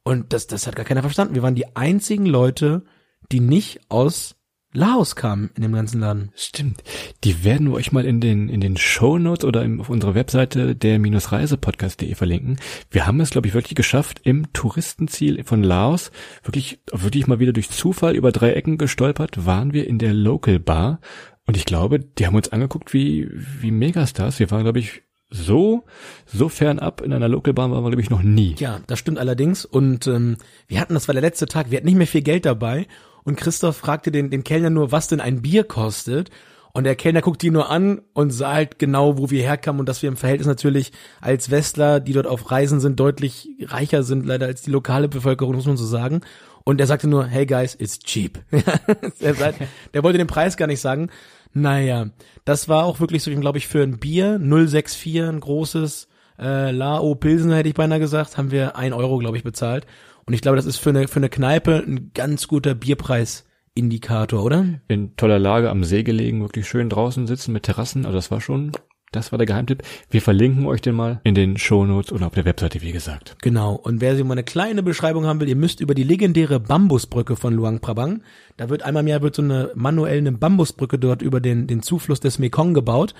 und 0.04 0.32
das, 0.32 0.48
das 0.48 0.68
hat 0.68 0.78
gar 0.78 0.86
keiner 0.86 1.02
verstanden. 1.02 1.36
Wir 1.36 1.44
waren 1.44 1.56
die 1.56 1.76
einzigen 1.76 2.26
Leute, 2.26 2.86
die 3.32 3.42
nicht 3.42 3.82
aus 3.90 4.37
Laos 4.74 5.16
kamen 5.16 5.50
in 5.56 5.62
dem 5.64 5.74
ganzen 5.74 6.02
Laden. 6.02 6.32
Stimmt. 6.36 6.84
Die 7.24 7.44
werden 7.44 7.70
wir 7.70 7.76
euch 7.76 7.92
mal 7.92 8.06
in 8.06 8.20
den, 8.20 8.50
in 8.50 8.60
den 8.60 8.78
Shownotes 8.78 9.46
oder 9.46 9.64
im, 9.64 9.80
auf 9.80 9.90
unserer 9.90 10.14
Webseite 10.14 10.76
der-reisepodcast.de 10.76 12.14
verlinken. 12.16 12.60
Wir 12.92 13.08
haben 13.08 13.20
es, 13.22 13.30
glaube 13.30 13.48
ich, 13.48 13.54
wirklich 13.54 13.76
geschafft, 13.76 14.20
im 14.24 14.52
Touristenziel 14.54 15.44
von 15.46 15.64
Laos, 15.64 16.12
wirklich, 16.44 16.80
wirklich 16.92 17.28
mal 17.28 17.40
wieder 17.40 17.54
durch 17.54 17.70
Zufall 17.70 18.16
über 18.16 18.32
drei 18.32 18.54
Ecken 18.54 18.78
gestolpert, 18.78 19.46
waren 19.46 19.74
wir 19.74 19.88
in 19.88 20.00
der 20.00 20.14
Local 20.14 20.60
Bar. 20.60 21.00
Und 21.46 21.56
ich 21.56 21.66
glaube, 21.66 22.00
die 22.00 22.28
haben 22.28 22.36
uns 22.36 22.50
angeguckt 22.50 22.94
wie, 22.94 23.30
wie 23.32 23.72
Megastars. 23.72 24.40
Wir 24.40 24.52
waren, 24.52 24.64
glaube 24.64 24.80
ich, 24.80 25.04
so, 25.30 25.84
so 26.26 26.50
fernab 26.50 27.02
in 27.02 27.14
einer 27.14 27.28
Local 27.28 27.54
Bar 27.54 27.72
waren 27.72 27.84
wir, 27.84 27.90
glaube 27.90 28.02
ich, 28.02 28.10
noch 28.10 28.22
nie. 28.22 28.56
Ja, 28.60 28.82
das 28.88 29.00
stimmt 29.00 29.18
allerdings. 29.18 29.66
Und 29.66 30.08
ähm, 30.08 30.38
wir 30.68 30.80
hatten, 30.80 30.94
das 30.94 31.08
war 31.08 31.14
der 31.14 31.22
letzte 31.22 31.46
Tag, 31.46 31.72
wir 31.72 31.78
hatten 31.78 31.88
nicht 31.88 31.98
mehr 31.98 32.08
viel 32.08 32.22
Geld 32.22 32.46
dabei. 32.46 32.88
Und 33.28 33.36
Christoph 33.36 33.76
fragte 33.76 34.10
den, 34.10 34.30
den 34.30 34.46
Kellner 34.46 34.70
nur, 34.70 34.94
was 34.94 35.10
denn 35.10 35.20
ein 35.20 35.42
Bier 35.42 35.66
kostet. 35.66 36.30
Und 36.72 36.86
der 36.86 36.96
Kellner 36.96 37.20
guckt 37.20 37.42
die 37.42 37.52
nur 37.52 37.70
an 37.70 38.00
und 38.14 38.32
sah 38.32 38.54
halt 38.54 38.80
genau, 38.80 39.18
wo 39.18 39.30
wir 39.30 39.44
herkamen 39.44 39.82
und 39.82 39.90
dass 39.90 40.02
wir 40.02 40.08
im 40.08 40.16
Verhältnis 40.16 40.48
natürlich 40.48 40.94
als 41.20 41.52
Westler, 41.52 42.00
die 42.00 42.14
dort 42.14 42.26
auf 42.26 42.50
Reisen 42.52 42.80
sind, 42.80 43.02
deutlich 43.02 43.50
reicher 43.64 44.04
sind 44.04 44.26
leider 44.26 44.46
als 44.46 44.62
die 44.62 44.72
lokale 44.72 45.10
Bevölkerung, 45.10 45.56
muss 45.56 45.66
man 45.66 45.76
so 45.76 45.86
sagen. 45.86 46.22
Und 46.64 46.80
er 46.80 46.88
sagte 46.88 47.10
nur, 47.10 47.26
hey 47.26 47.46
guys, 47.46 47.76
it's 47.78 48.00
cheap. 48.00 48.40
der 49.20 50.04
wollte 50.04 50.20
den 50.20 50.28
Preis 50.28 50.56
gar 50.56 50.68
nicht 50.68 50.80
sagen. 50.80 51.10
Naja, 51.52 52.08
das 52.46 52.70
war 52.70 52.86
auch 52.86 53.02
wirklich 53.02 53.24
so, 53.24 53.32
glaube 53.32 53.58
ich, 53.58 53.68
für 53.68 53.84
ein 53.84 54.00
Bier 54.00 54.40
064, 54.40 55.24
ein 55.24 55.42
großes 55.42 56.08
äh, 56.40 56.72
Lao 56.72 57.14
Pilsen, 57.16 57.52
hätte 57.52 57.68
ich 57.68 57.76
beinahe 57.76 58.00
gesagt, 58.00 58.38
haben 58.38 58.52
wir 58.52 58.78
ein 58.78 58.94
Euro, 58.94 59.18
glaube 59.18 59.36
ich, 59.36 59.44
bezahlt. 59.44 59.86
Und 60.28 60.34
ich 60.34 60.42
glaube, 60.42 60.58
das 60.58 60.66
ist 60.66 60.78
für 60.78 60.90
eine, 60.90 61.08
für 61.08 61.18
eine 61.18 61.30
Kneipe 61.30 61.84
ein 61.88 62.12
ganz 62.14 62.50
guter 62.50 62.76
Bierpreisindikator, 62.76 64.44
oder? 64.44 64.66
In 64.90 65.16
toller 65.16 65.40
Lage 65.40 65.70
am 65.70 65.86
See 65.86 66.04
gelegen, 66.04 66.42
wirklich 66.42 66.68
schön 66.68 66.90
draußen 66.90 67.28
sitzen 67.28 67.54
mit 67.54 67.64
Terrassen. 67.64 68.06
Also 68.06 68.18
das 68.18 68.30
war 68.30 68.42
schon, 68.42 68.74
das 69.14 69.32
war 69.32 69.38
der 69.38 69.46
Geheimtipp. 69.46 69.84
Wir 70.10 70.22
verlinken 70.22 70.66
euch 70.66 70.82
den 70.82 70.96
mal 70.96 71.22
in 71.24 71.34
den 71.34 71.56
Shownotes 71.56 72.12
oder 72.12 72.28
auf 72.28 72.34
der 72.34 72.44
Webseite, 72.44 72.82
wie 72.82 72.92
gesagt. 72.92 73.38
Genau. 73.42 73.76
Und 73.76 74.02
wer 74.02 74.18
sich 74.18 74.26
mal 74.26 74.34
eine 74.34 74.44
kleine 74.44 74.84
Beschreibung 74.84 75.26
haben 75.26 75.40
will, 75.40 75.48
ihr 75.48 75.56
müsst 75.56 75.80
über 75.80 75.96
die 75.96 76.04
legendäre 76.04 76.60
Bambusbrücke 76.60 77.38
von 77.38 77.54
Luang 77.54 77.80
Prabang. 77.80 78.22
Da 78.58 78.70
wird 78.70 78.84
einmal 78.84 79.04
im 79.04 79.08
Jahr 79.08 79.22
wird 79.22 79.36
so 79.36 79.42
eine 79.42 79.72
manuell 79.76 80.18
eine 80.18 80.34
Bambusbrücke 80.34 81.00
dort 81.00 81.22
über 81.22 81.40
den, 81.40 81.68
den 81.68 81.82
Zufluss 81.82 82.20
des 82.20 82.38
Mekong 82.38 82.74
gebaut. 82.74 83.16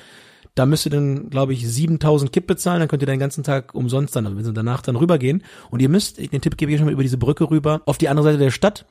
Da 0.58 0.66
müsst 0.66 0.88
ihr 0.88 0.90
dann, 0.90 1.30
glaube 1.30 1.54
ich, 1.54 1.68
7000 1.68 2.34
Kip 2.34 2.48
bezahlen, 2.48 2.80
dann 2.80 2.90
könnt 2.90 3.04
ihr 3.04 3.06
den 3.06 3.20
ganzen 3.20 3.44
Tag 3.44 3.76
umsonst 3.76 4.16
dann, 4.16 4.26
also 4.26 4.52
danach 4.52 4.82
dann 4.82 4.96
rübergehen. 4.96 5.44
Und 5.70 5.82
ihr 5.82 5.90
müsst, 5.90 6.18
den 6.18 6.42
Tipp 6.42 6.58
gebe 6.58 6.72
ich 6.72 6.78
schon 6.78 6.86
mal 6.88 6.94
über 6.94 7.04
diese 7.04 7.20
Brücke 7.20 7.52
rüber, 7.52 7.82
auf 7.86 8.00
die 8.00 8.10
andere 8.10 8.26
Seite 8.26 8.40
der 8.40 8.50
Stadt. 8.50 8.86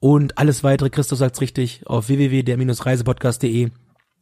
Und 0.00 0.38
alles 0.38 0.64
weitere, 0.64 0.90
Christoph 0.90 1.20
sagt's 1.20 1.40
richtig, 1.40 1.82
auf 1.86 2.08
www.der-reisepodcast.de 2.08 3.70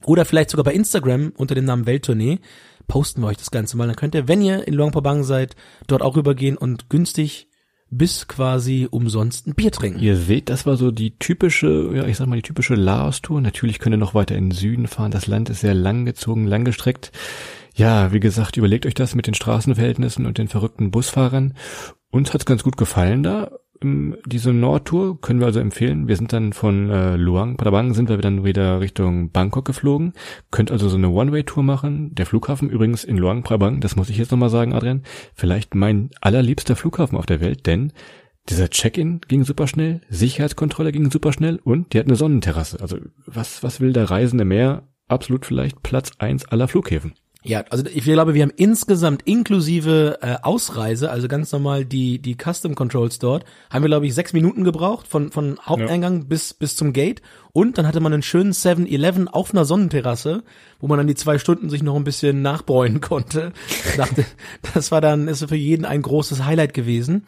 oder 0.05 0.24
vielleicht 0.26 0.50
sogar 0.50 0.64
bei 0.64 0.74
Instagram 0.74 1.33
unter 1.35 1.55
dem 1.55 1.64
Namen 1.64 1.87
Welttournee 1.87 2.40
posten 2.88 3.22
wir 3.22 3.28
euch 3.28 3.38
das 3.38 3.50
Ganze 3.50 3.78
mal. 3.78 3.87
Dann 3.87 3.96
könnt 3.96 4.14
ihr, 4.14 4.28
wenn 4.28 4.42
ihr 4.42 4.68
in 4.68 4.74
Luang 4.74 4.90
Prabang 4.90 5.24
seid, 5.24 5.57
dort 5.87 6.02
auch 6.02 6.16
rübergehen 6.16 6.59
und 6.59 6.90
günstig 6.90 7.48
bis 7.92 8.26
quasi 8.26 8.88
umsonst 8.90 9.46
ein 9.46 9.55
Bier 9.55 9.70
trinken. 9.70 10.00
Ihr 10.00 10.16
seht, 10.16 10.48
das 10.48 10.66
war 10.66 10.76
so 10.76 10.90
die 10.90 11.18
typische, 11.18 11.90
ja, 11.94 12.07
ich 12.07 12.16
sag 12.16 12.26
mal, 12.26 12.37
die 12.37 12.42
typische 12.42 12.74
Laos-Tour. 12.74 13.40
Natürlich 13.40 13.78
könnt 13.78 13.94
ihr 13.94 13.98
noch 13.98 14.14
weiter 14.14 14.35
in 14.35 14.48
den 14.48 14.57
Süden 14.57 14.88
fahren. 14.88 15.11
Das 15.11 15.26
Land 15.26 15.50
ist 15.50 15.61
sehr 15.61 15.74
langgezogen, 15.74 16.46
langgestreckt. 16.46 17.12
Ja, 17.74 18.12
wie 18.12 18.20
gesagt, 18.20 18.57
überlegt 18.57 18.87
euch 18.87 18.94
das 18.94 19.14
mit 19.14 19.26
den 19.26 19.35
Straßenverhältnissen 19.35 20.26
und 20.26 20.38
den 20.38 20.48
verrückten 20.48 20.90
Busfahrern. 20.90 21.55
Uns 22.11 22.33
hat's 22.33 22.46
ganz 22.46 22.62
gut 22.62 22.76
gefallen 22.76 23.22
da 23.22 23.50
diese 24.27 24.53
Nordtour 24.53 25.21
können 25.21 25.40
wir 25.40 25.47
also 25.47 25.61
empfehlen. 25.61 26.09
Wir 26.09 26.16
sind 26.16 26.33
dann 26.33 26.53
von 26.53 26.90
äh, 26.90 27.16
Luang, 27.16 27.57
Prabang 27.57 27.95
sind 27.95 28.09
wir 28.09 28.16
dann 28.18 28.45
wieder 28.45 28.81
Richtung 28.81 29.31
Bangkok 29.31 29.64
geflogen. 29.64 30.12
Könnt 30.51 30.71
also 30.71 30.88
so 30.88 30.97
eine 30.97 31.11
One-Way-Tour 31.11 31.62
machen. 31.62 32.14
Der 32.14 32.27
Flughafen 32.27 32.71
übrigens 32.71 33.05
in 33.05 33.18
Luang 33.18 33.42
Prabang, 33.42 33.81
das 33.81 33.97
muss 33.97 34.11
ich 34.11 34.16
jetzt 34.18 34.31
nochmal 34.31 34.51
sagen, 34.51 34.73
Adrian, 34.73 35.03
vielleicht 35.35 35.75
mein 35.75 36.11
allerliebster 36.21 36.77
Flughafen 36.77 37.18
auf 37.18 37.27
der 37.27 37.40
Welt, 37.40 37.66
denn 37.66 37.92
dieser 38.49 38.71
Check-in 38.71 39.21
ging 39.29 39.45
super 39.45 39.68
schnell, 39.68 40.01
Sicherheitskontrolle 40.09 40.92
ging 40.92 41.11
super 41.11 41.33
schnell 41.33 41.61
und 41.62 41.92
die 41.92 41.99
hat 41.99 42.07
eine 42.07 42.16
Sonnenterrasse. 42.16 42.81
Also 42.81 42.99
was, 43.27 43.62
was 43.62 43.81
will 43.81 43.92
der 43.92 44.11
Reisende 44.11 44.45
mehr? 44.45 44.88
Absolut 45.07 45.47
vielleicht 45.47 45.83
Platz 45.83 46.12
eins 46.18 46.45
aller 46.47 46.68
Flughäfen. 46.68 47.14
Ja, 47.44 47.64
also 47.70 47.85
ich 47.92 48.05
glaube, 48.05 48.35
wir 48.35 48.42
haben 48.42 48.52
insgesamt 48.57 49.22
inklusive 49.22 50.18
äh, 50.22 50.37
Ausreise, 50.42 51.11
also 51.11 51.26
ganz 51.26 51.50
normal 51.50 51.85
die 51.85 52.20
die 52.20 52.37
Custom 52.37 52.76
Controls 52.76 53.18
dort, 53.18 53.44
haben 53.68 53.83
wir 53.83 53.88
glaube 53.88 54.07
ich 54.07 54.14
sechs 54.14 54.33
Minuten 54.33 54.62
gebraucht 54.62 55.09
von 55.09 55.33
von 55.33 55.59
Haupteingang 55.61 56.18
ja. 56.18 56.24
bis 56.28 56.55
bis 56.55 56.76
zum 56.76 56.92
Gate 56.92 57.20
und 57.52 57.78
dann 57.78 57.87
hatte 57.87 57.98
man 57.98 58.12
einen 58.12 58.22
schönen 58.22 58.52
7-Eleven 58.52 59.26
auf 59.26 59.52
einer 59.52 59.64
Sonnenterrasse, 59.64 60.44
wo 60.78 60.87
man 60.87 60.98
dann 60.98 61.09
die 61.09 61.16
zwei 61.16 61.38
Stunden 61.38 61.68
sich 61.68 61.83
noch 61.83 61.96
ein 61.96 62.05
bisschen 62.05 62.42
nachbräunen 62.42 63.00
konnte. 63.00 63.52
Dachte, 63.96 64.24
das 64.74 64.92
war 64.92 65.00
dann 65.00 65.26
ist 65.26 65.44
für 65.48 65.57
jeden 65.57 65.85
ein 65.85 66.02
großes 66.02 66.44
Highlight 66.44 66.74
gewesen. 66.74 67.26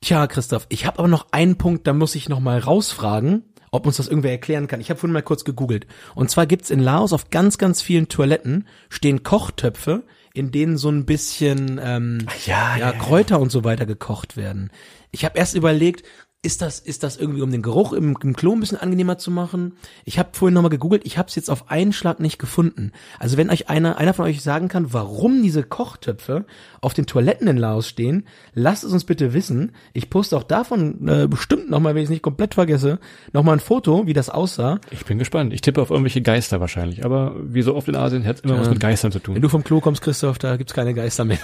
Tja, 0.00 0.26
Christoph, 0.28 0.64
ich 0.70 0.86
habe 0.86 0.98
aber 0.98 1.08
noch 1.08 1.26
einen 1.30 1.56
Punkt, 1.56 1.86
da 1.86 1.92
muss 1.92 2.14
ich 2.14 2.30
noch 2.30 2.40
mal 2.40 2.58
rausfragen 2.58 3.44
ob 3.70 3.86
uns 3.86 3.96
das 3.96 4.08
irgendwer 4.08 4.32
erklären 4.32 4.66
kann. 4.66 4.80
Ich 4.80 4.90
habe 4.90 4.98
vorhin 4.98 5.12
mal 5.12 5.22
kurz 5.22 5.44
gegoogelt. 5.44 5.86
Und 6.14 6.30
zwar 6.30 6.46
gibt's 6.46 6.70
in 6.70 6.80
Laos 6.80 7.12
auf 7.12 7.30
ganz, 7.30 7.58
ganz 7.58 7.82
vielen 7.82 8.08
Toiletten 8.08 8.66
stehen 8.88 9.22
Kochtöpfe, 9.22 10.04
in 10.34 10.50
denen 10.50 10.76
so 10.76 10.90
ein 10.90 11.06
bisschen 11.06 11.80
ähm, 11.82 12.26
ja, 12.46 12.76
ja, 12.76 12.92
ja, 12.92 12.92
Kräuter 12.92 13.40
und 13.40 13.50
so 13.50 13.64
weiter 13.64 13.86
gekocht 13.86 14.36
werden. 14.36 14.70
Ich 15.10 15.24
habe 15.24 15.38
erst 15.38 15.54
überlegt, 15.54 16.04
Ist 16.42 16.62
das, 16.62 16.78
ist 16.80 17.02
das 17.02 17.18
irgendwie, 17.18 17.42
um 17.42 17.50
den 17.52 17.60
Geruch 17.60 17.92
im, 17.92 18.16
im 18.22 18.34
Klo 18.34 18.54
ein 18.54 18.60
bisschen 18.60 18.78
angenehmer 18.78 19.18
zu 19.18 19.30
machen? 19.30 19.74
Ich 20.06 20.18
habe 20.18 20.30
vorhin 20.32 20.54
nochmal 20.54 20.70
gegoogelt, 20.70 21.02
ich 21.04 21.18
habe 21.18 21.28
es 21.28 21.34
jetzt 21.34 21.50
auf 21.50 21.70
einen 21.70 21.92
Schlag 21.92 22.18
nicht 22.18 22.38
gefunden. 22.38 22.92
Also 23.18 23.36
wenn 23.36 23.50
euch 23.50 23.68
einer, 23.68 23.98
einer 23.98 24.14
von 24.14 24.24
euch 24.24 24.40
sagen 24.40 24.68
kann, 24.68 24.94
warum 24.94 25.42
diese 25.42 25.62
Kochtöpfe 25.64 26.46
auf 26.80 26.94
den 26.94 27.04
Toiletten 27.04 27.46
in 27.46 27.58
Laos 27.58 27.86
stehen, 27.88 28.26
lasst 28.54 28.84
es 28.84 28.92
uns 28.94 29.04
bitte 29.04 29.34
wissen. 29.34 29.72
Ich 29.92 30.08
poste 30.08 30.34
auch 30.34 30.42
davon 30.42 31.06
äh, 31.08 31.26
bestimmt 31.28 31.68
nochmal, 31.68 31.94
wenn 31.94 32.00
ich 32.00 32.06
es 32.06 32.10
nicht 32.10 32.22
komplett 32.22 32.54
vergesse, 32.54 33.00
nochmal 33.34 33.56
ein 33.56 33.60
Foto, 33.60 34.06
wie 34.06 34.14
das 34.14 34.30
aussah. 34.30 34.80
Ich 34.92 35.04
bin 35.04 35.18
gespannt. 35.18 35.52
Ich 35.52 35.60
tippe 35.60 35.82
auf 35.82 35.90
irgendwelche 35.90 36.22
Geister 36.22 36.58
wahrscheinlich. 36.58 37.04
Aber 37.04 37.34
wie 37.42 37.60
so 37.60 37.76
oft 37.76 37.86
in 37.88 37.96
Asien 37.96 38.24
hat 38.24 38.36
es 38.36 38.42
immer 38.44 38.58
was 38.58 38.70
mit 38.70 38.80
Geistern 38.80 39.12
zu 39.12 39.18
Wenn 39.18 39.24
tun. 39.34 39.42
du 39.42 39.48
vom 39.50 39.62
Klo 39.62 39.80
kommst, 39.82 40.00
Christoph, 40.00 40.38
da 40.38 40.56
gibt's 40.56 40.72
keine 40.72 40.94
Geister 40.94 41.26
mehr. 41.26 41.38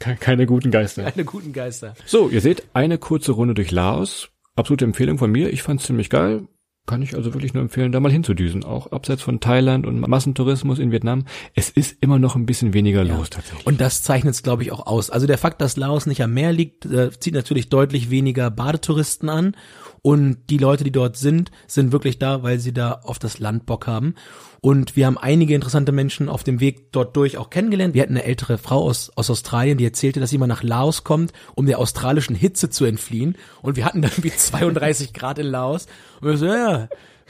Ke- 0.00 0.16
Keine 0.18 0.46
guten 0.46 0.72
Geister. 0.72 1.04
keine 1.04 1.24
guten 1.24 1.52
Geister. 1.52 1.94
So, 2.06 2.28
ihr 2.28 2.40
seht 2.40 2.64
eine 2.74 2.98
kurze 2.98 3.30
Runde 3.30 3.54
durch 3.54 3.70
Laos. 3.70 4.30
Absolute 4.62 4.84
Empfehlung 4.84 5.18
von 5.18 5.32
mir. 5.32 5.52
Ich 5.52 5.64
fand's 5.64 5.86
ziemlich 5.86 6.08
geil. 6.08 6.46
Kann 6.84 7.00
ich 7.00 7.14
also 7.14 7.32
wirklich 7.32 7.54
nur 7.54 7.62
empfehlen, 7.62 7.92
da 7.92 8.00
mal 8.00 8.10
hinzudüsen. 8.10 8.64
Auch 8.64 8.90
abseits 8.90 9.22
von 9.22 9.38
Thailand 9.38 9.86
und 9.86 10.00
Massentourismus 10.00 10.80
in 10.80 10.90
Vietnam. 10.90 11.26
Es 11.54 11.70
ist 11.70 11.96
immer 12.00 12.18
noch 12.18 12.34
ein 12.34 12.44
bisschen 12.44 12.74
weniger 12.74 13.04
los 13.04 13.30
tatsächlich. 13.30 13.64
Und 13.66 13.80
das 13.80 14.02
zeichnet 14.02 14.34
es, 14.34 14.42
glaube 14.42 14.64
ich, 14.64 14.72
auch 14.72 14.86
aus. 14.86 15.08
Also 15.08 15.28
der 15.28 15.38
Fakt, 15.38 15.60
dass 15.60 15.76
Laos 15.76 16.06
nicht 16.06 16.22
am 16.24 16.34
Meer 16.34 16.52
liegt, 16.52 16.84
äh, 16.86 17.10
zieht 17.16 17.34
natürlich 17.34 17.68
deutlich 17.68 18.10
weniger 18.10 18.50
Badetouristen 18.50 19.28
an. 19.28 19.56
Und 20.04 20.38
die 20.50 20.58
Leute, 20.58 20.82
die 20.82 20.90
dort 20.90 21.16
sind, 21.16 21.52
sind 21.68 21.92
wirklich 21.92 22.18
da, 22.18 22.42
weil 22.42 22.58
sie 22.58 22.72
da 22.72 22.92
auf 23.04 23.20
das 23.20 23.38
Land 23.38 23.66
Bock 23.66 23.86
haben. 23.86 24.16
Und 24.60 24.94
wir 24.94 25.06
haben 25.06 25.18
einige 25.18 25.54
interessante 25.54 25.90
Menschen 25.92 26.28
auf 26.28 26.44
dem 26.44 26.60
Weg 26.60 26.92
dort 26.92 27.16
durch 27.16 27.36
auch 27.36 27.50
kennengelernt. 27.50 27.94
Wir 27.94 28.02
hatten 28.02 28.16
eine 28.16 28.24
ältere 28.24 28.58
Frau 28.58 28.82
aus, 28.82 29.10
aus 29.16 29.28
Australien, 29.30 29.78
die 29.78 29.84
erzählte, 29.84 30.20
dass 30.20 30.30
sie 30.30 30.38
mal 30.38 30.46
nach 30.46 30.62
Laos 30.62 31.02
kommt, 31.02 31.32
um 31.54 31.66
der 31.66 31.80
australischen 31.80 32.34
Hitze 32.34 32.70
zu 32.70 32.84
entfliehen. 32.84 33.36
Und 33.60 33.76
wir 33.76 33.84
hatten 33.84 34.02
dann 34.02 34.12
wie 34.22 34.30
32 34.30 35.12
Grad 35.12 35.38
in 35.38 35.46
Laos. 35.46 35.86
Und 36.20 36.28
wir 36.28 36.36
so, 36.36 36.46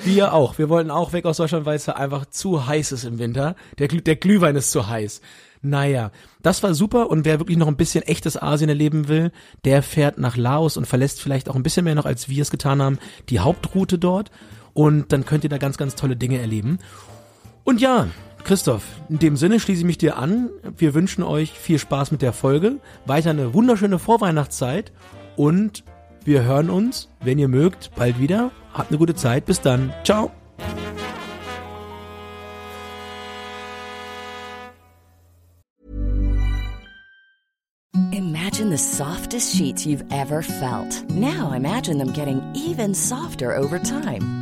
wir 0.05 0.33
auch. 0.35 0.59
Wir 0.59 0.68
wollten 0.68 0.90
auch 0.90 1.12
weg 1.12 1.24
aus 1.26 1.37
Deutschland, 1.37 1.66
weil 1.66 1.76
es 1.76 1.85
da 1.85 1.92
einfach 1.92 2.26
zu 2.26 2.66
heiß 2.66 2.92
ist 2.92 3.05
im 3.05 3.18
Winter. 3.18 3.55
Der, 3.78 3.88
Glüh- 3.88 4.02
der 4.02 4.16
Glühwein 4.16 4.57
ist 4.57 4.70
zu 4.72 4.88
heiß. 4.88 5.20
Naja, 5.64 6.11
das 6.42 6.62
war 6.64 6.74
super 6.74 7.09
und 7.09 7.24
wer 7.24 7.38
wirklich 7.38 7.57
noch 7.57 7.68
ein 7.68 7.76
bisschen 7.76 8.02
echtes 8.02 8.40
Asien 8.40 8.68
erleben 8.68 9.07
will, 9.07 9.31
der 9.64 9.85
fährt 9.85 10.18
nach 10.18 10.37
Laos 10.37 10.76
und 10.76 10.87
verlässt 10.87 11.20
vielleicht 11.20 11.48
auch 11.48 11.55
ein 11.55 11.62
bisschen 11.62 11.85
mehr 11.85 11.94
noch, 11.94 12.05
als 12.05 12.28
wir 12.28 12.42
es 12.42 12.50
getan 12.50 12.83
haben, 12.83 12.98
die 13.28 13.38
Hauptroute 13.38 13.96
dort 13.96 14.33
und 14.74 15.12
dann 15.12 15.24
könnt 15.24 15.44
ihr 15.44 15.50
da 15.50 15.59
ganz, 15.59 15.76
ganz 15.76 15.94
tolle 15.94 16.16
Dinge 16.16 16.38
erleben. 16.38 16.78
Und 17.62 17.81
ja, 17.81 18.09
Christoph, 18.42 18.83
in 19.09 19.20
dem 19.20 19.37
Sinne 19.37 19.61
schließe 19.61 19.83
ich 19.83 19.87
mich 19.87 19.98
dir 19.98 20.16
an. 20.16 20.50
Wir 20.76 20.94
wünschen 20.94 21.22
euch 21.22 21.52
viel 21.52 21.78
Spaß 21.78 22.11
mit 22.11 22.22
der 22.22 22.33
Folge, 22.33 22.78
weiter 23.07 23.31
eine 23.31 23.55
wunderschöne 23.55 24.00
Vorweihnachtszeit 24.00 24.90
und 25.37 25.85
wir 26.27 26.45
hören 26.45 26.71
uns, 26.71 27.09
wenn 27.21 27.39
ihr 27.39 27.49
mögt, 27.49 27.91
bald 27.97 28.19
wieder. 28.19 28.51
Habt 28.73 28.91
eine 28.91 28.99
gute 28.99 29.15
Zeit. 29.15 29.47
Bis 29.47 29.61
dann. 29.61 29.93
Ciao. 30.05 30.31
Imagine 38.13 38.71
the 38.71 38.79
softest 38.79 39.57
sheets 39.57 39.87
you've 39.87 40.05
ever 40.11 40.43
felt. 40.43 41.09
Now 41.11 41.53
imagine 41.53 41.99
them 41.99 42.13
getting 42.13 42.43
even 42.55 42.95
softer 42.95 43.57
over 43.57 43.79
time. 43.79 44.41